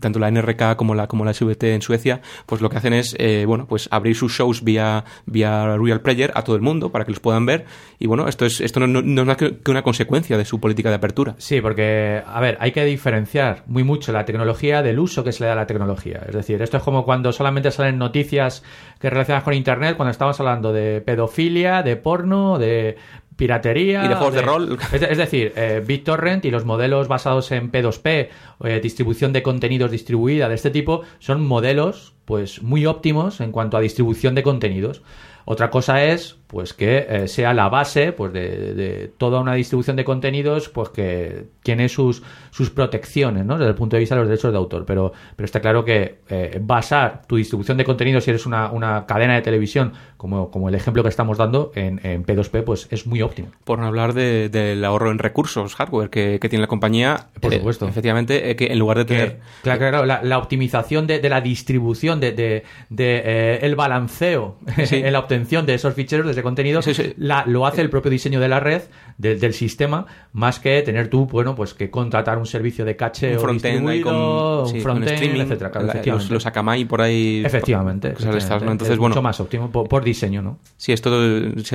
[0.00, 3.16] tanto la NRK como la como la SVT en Suecia, pues lo que hacen es,
[3.18, 7.04] eh, bueno, pues abrir sus shows vía vía Real Player a todo el mundo para
[7.04, 7.64] que los puedan ver
[7.98, 10.90] y bueno, esto es esto no, no- es más que una consecuencia de su política
[10.90, 11.34] de apertura.
[11.38, 15.42] Sí, porque, a ver, hay que diferenciar muy mucho la tecnología del uso que se
[15.42, 16.22] le da a la tecnología.
[16.28, 18.62] Es decir, esto es como cuando solamente salen noticias
[19.00, 22.96] que relacionadas con Internet, cuando estamos hablando de pedofilia, de porno, de
[23.36, 24.04] piratería.
[24.04, 24.78] Y de juegos de rol.
[24.92, 28.28] Es, es decir, eh, BitTorrent y los modelos basados en P2P,
[28.64, 33.76] eh, distribución de contenidos distribuida de este tipo, son modelos pues muy óptimos en cuanto
[33.76, 35.02] a distribución de contenidos.
[35.44, 39.96] Otra cosa es pues que eh, sea la base pues de, de toda una distribución
[39.96, 43.58] de contenidos pues que tiene sus, sus protecciones ¿no?
[43.58, 46.20] desde el punto de vista de los derechos de autor pero, pero está claro que
[46.28, 50.68] eh, basar tu distribución de contenidos si eres una, una cadena de televisión como, como
[50.68, 54.12] el ejemplo que estamos dando en, en P2P pues es muy óptimo Por no hablar
[54.14, 57.26] de- del ahorro en recursos, hardware que, que tiene la compañía.
[57.40, 57.88] Por eh, supuesto.
[57.88, 59.40] efectivamente, que en lugar de Que, tener.
[59.62, 64.96] claro, claro, claro, la, la optimización de, de la distribución, de, de- el balanceo Sí.
[65.04, 67.14] en la obtención de esos ficheros, de ese contenido, Sí, sí.
[67.16, 68.82] la- lo hace el propio diseño de la red,
[69.18, 73.34] de- del sistema, más que tener tú, bueno, pues que contratar un servicio de caché
[73.34, 76.10] un frontend con, sí, un etcétera, claro, la- efectivamente.
[76.10, 77.42] los, los Akamai por ahí.
[77.44, 78.56] Efectivamente, cosas de estas, ¿no?
[78.56, 78.72] efectivamente.
[78.72, 79.14] Entonces, Es bueno.
[79.14, 80.58] mucho más óptimo por, por diseño, ¿no?
[80.76, 81.10] Sí, esto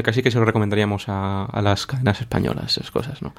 [0.03, 3.33] casi que se lo recomendaríamos a, a las cadenas españolas, esas cosas, ¿no?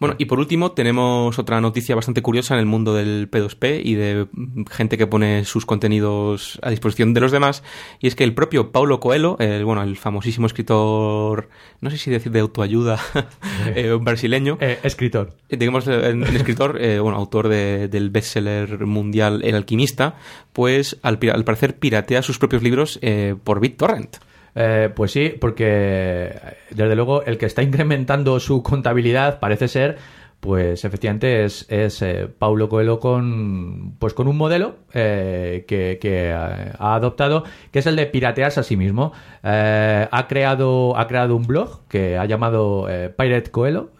[0.00, 3.94] Bueno, y por último tenemos otra noticia bastante curiosa en el mundo del P2P y
[3.94, 4.26] de
[4.70, 7.62] gente que pone sus contenidos a disposición de los demás,
[8.00, 11.48] y es que el propio Paulo Coelho, el, bueno, el famosísimo escritor escritor,
[11.80, 12.98] no sé si decir de autoayuda,
[13.74, 14.58] eh, un brasileño.
[14.60, 15.34] escritor.
[15.48, 20.14] Eh, digamos, eh, escritor, eh, bueno, autor de- del bestseller mundial El Alquimista,
[20.52, 22.98] pues al, parecer piratea sus propios libros
[23.44, 24.16] por BitTorrent.
[24.56, 26.32] Eh, pues sí, porque
[26.70, 29.98] desde luego el que está incrementando su contabilidad parece ser,
[30.44, 36.32] pues efectivamente es, eh, Paulo Coelho con, pues con un modelo eh, que, que, eh,
[36.34, 39.14] ha adoptado, que es el de piratearse a sí mismo.
[39.42, 42.86] Ha, creado, ha creado un blog que ha llamado
[43.16, 43.92] Pirate Coelho,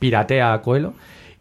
[0.00, 0.94] Piratea Coelho,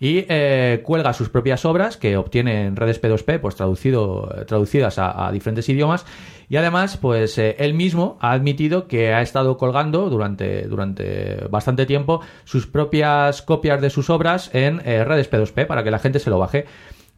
[0.03, 4.99] y eh, cuelga sus propias obras que obtiene en redes P2P, pues traducido, eh, traducidas
[4.99, 6.05] a, diferentes idiomas.
[6.49, 11.85] Y además, pues eh, él mismo ha admitido que ha estado colgando durante, durante bastante
[11.85, 16.29] tiempo sus propias copias de sus obras en redes P2P para que la gente se
[16.29, 16.65] lo baje.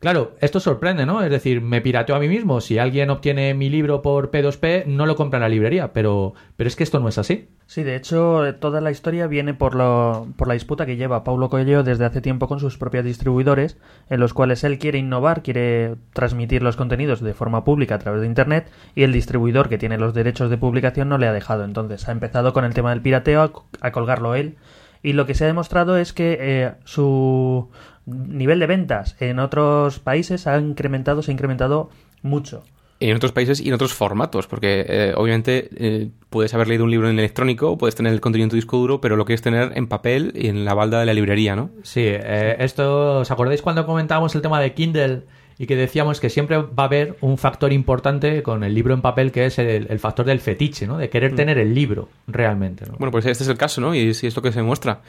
[0.05, 1.23] Claro, esto sorprende, ¿no?
[1.23, 2.61] Es decir, me pirateo a mí mismo.
[2.61, 6.67] Si alguien obtiene mi libro por P2P, no lo compra en la librería, pero, pero
[6.67, 7.49] es que esto no es así.
[7.65, 11.49] Sí, de hecho, toda la historia viene por, lo- por la disputa que lleva Paulo
[11.49, 15.95] Coelho desde hace tiempo con sus propios distribuidores, en los cuales él quiere innovar, quiere
[16.13, 19.97] transmitir los contenidos de forma pública a través de Internet, y el distribuidor que tiene
[19.97, 21.63] los derechos de publicación no le ha dejado.
[21.63, 24.57] Entonces, ha empezado con el tema del pirateo a colgarlo él,
[25.01, 27.69] y lo que se ha demostrado es que eh, su
[28.05, 31.89] nivel de ventas en otros países ha incrementado, se ha incrementado
[32.21, 32.63] mucho.
[33.01, 36.91] En otros países y en otros formatos, porque eh, obviamente eh, puedes haber leído un
[36.91, 39.73] libro en electrónico, puedes tener el contenido en tu disco duro, pero lo quieres tener
[39.75, 41.71] en papel y en la balda de la librería, ¿no?
[41.83, 45.23] Sí, eh, esto, ¿os acordáis cuando comentábamos el tema de Kindle
[45.57, 49.01] y que decíamos que siempre va a haber un factor importante con el libro en
[49.01, 50.97] papel que es el, el factor del fetiche, ¿no?
[50.97, 51.35] De querer Mm.
[51.35, 52.95] tener el libro realmente, ¿no?
[52.97, 53.93] Bueno, pues este es el caso, ¿no?
[53.93, 55.01] Y es, y es lo que se demuestra.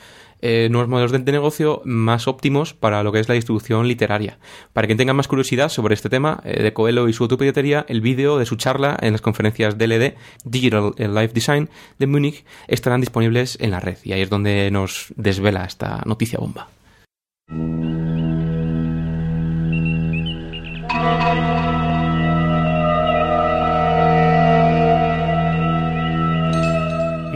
[0.42, 4.38] Eh, nuevos modelos de, negocio más óptimos para lo que es la distribución literaria.
[4.72, 8.00] Para quien tenga más curiosidad sobre este tema eh, de Coelho y su autopiratería, el
[8.00, 10.14] vídeo de su charla en las conferencias DLD,
[10.44, 13.98] Digital Life Design, de Múnich, estarán disponibles en la red.
[14.04, 16.68] Y ahí es donde nos desvela esta noticia bomba.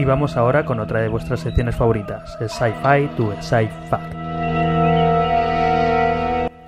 [0.01, 4.13] Y vamos ahora con otra de vuestras secciones favoritas, el Sci-Fi to Sci-Fact.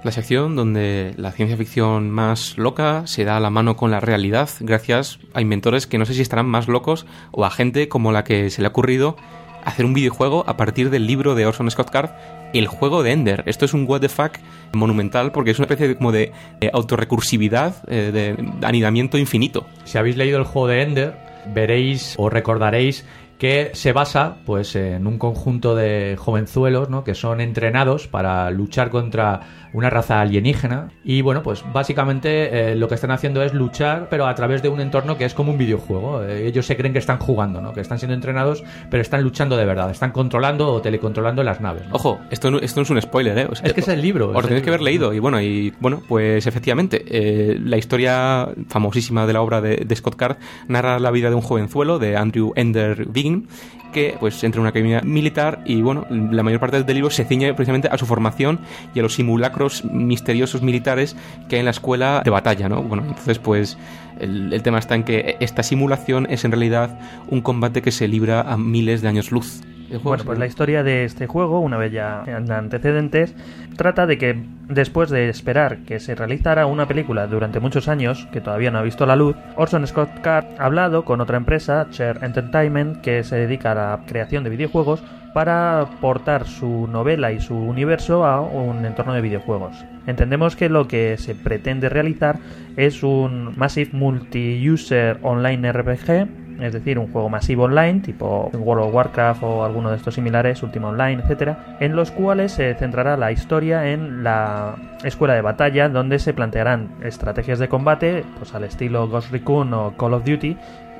[0.04, 4.00] La sección donde la ciencia ficción más loca se da a la mano con la
[4.00, 8.12] realidad gracias a inventores que no sé si estarán más locos o a gente como
[8.12, 9.18] la que se le ha ocurrido
[9.66, 12.12] hacer un videojuego a partir del libro de Orson Scott Card,
[12.54, 13.42] El juego de Ender.
[13.48, 14.34] Esto es un what the fuck
[14.74, 19.66] monumental porque es una especie de, como de, eh, autorrecursividad, eh, de anidamiento infinito.
[19.86, 23.06] Si habéis leído el juego de Ender, veréis o recordaréis
[23.44, 27.04] que se basa pues en un conjunto de jovenzuelos ¿no?
[27.04, 32.88] que son entrenados para luchar contra una raza alienígena y bueno pues básicamente eh, lo
[32.88, 35.58] que están haciendo es luchar pero a través de un entorno que es como un
[35.58, 37.74] videojuego Eh, ellos se creen que están jugando ¿no?
[37.74, 41.88] que están siendo entrenados pero están luchando de verdad están controlando o telecontrolando las naves
[41.88, 41.96] ¿no?
[41.96, 43.48] Ojo, esto no, esto no es un spoiler, ¿eh?
[43.50, 45.14] O sea, Es que es el libro, Os tenéis que haber leído.
[45.14, 49.96] Y bueno, y bueno, pues efectivamente, eh, la historia famosísima de la obra de, de
[49.96, 53.48] Scott Card narra la vida de un jovenzuelo, de Andrew Ender Wiggin,
[53.94, 57.24] que pues entra en una academia militar y bueno, la mayor parte del libro se
[57.24, 58.60] ciñe precisamente a su formación
[58.94, 61.16] y a los simulacros misteriosos militares
[61.48, 62.84] que hay en la escuela de batalla, ¿no?
[62.84, 63.78] Bueno, entonces pues
[64.20, 68.10] el, el tema está en que esta simulación es en realidad un combate que se
[68.10, 69.62] libra a miles de años luz.
[70.02, 73.36] Bueno, pues la historia de este juego, una vez ya en antecedentes,
[73.76, 78.42] trata de que después de esperar que se realizara una película durante muchos años, que
[78.42, 82.24] todavía no ha visto la luz, Orson Scott Card ha hablado con otra empresa, Share
[82.24, 87.56] Entertainment, que se dedica a la creación de videojuegos, para portar su novela y su
[87.56, 89.84] universo a un entorno de videojuegos.
[90.06, 92.38] Entendemos que lo que se pretende realizar
[92.78, 96.28] es un Massive Multi-User Online RPG,
[96.60, 100.62] es decir, un juego masivo online, tipo World of Warcraft o alguno de estos similares,
[100.64, 105.90] Ultima Online, etcétera, en los cuales se centrará la historia en la escuela de batalla,
[105.90, 110.58] donde se plantearán estrategias de combate, pues al estilo Ghost Recon o Call of Duty,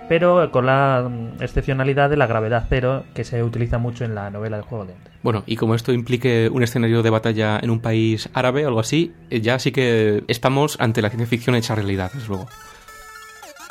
[0.10, 4.30] pero con la mm, excepcionalidad de la gravedad cero que se utiliza mucho en la
[4.30, 4.94] novela del juego de.
[5.22, 8.80] Bueno, y como esto implique un escenario de batalla en un país árabe o algo
[8.80, 12.48] así, eh, ya sí que estamos ante la ciencia ficción hecha realidad, desde luego.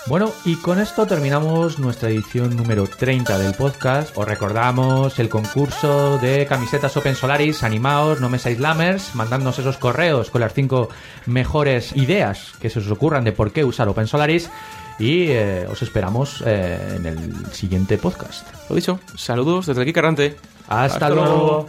[0.07, 4.17] Bueno, y con esto terminamos nuestra edición número 30 del podcast.
[4.17, 7.63] Os recordamos el concurso de camisetas Open Solaris.
[7.63, 10.89] Animaos, no me seáis lamers, mandadnos esos correos con las cinco
[11.27, 14.51] mejores ideas que se os ocurran de por qué usar Open Solaris.
[14.99, 18.47] Y eh, os esperamos eh, en el siguiente podcast.
[18.69, 20.37] Lo dicho, saludos desde aquí Carrante.
[20.69, 21.69] Hasta, luego.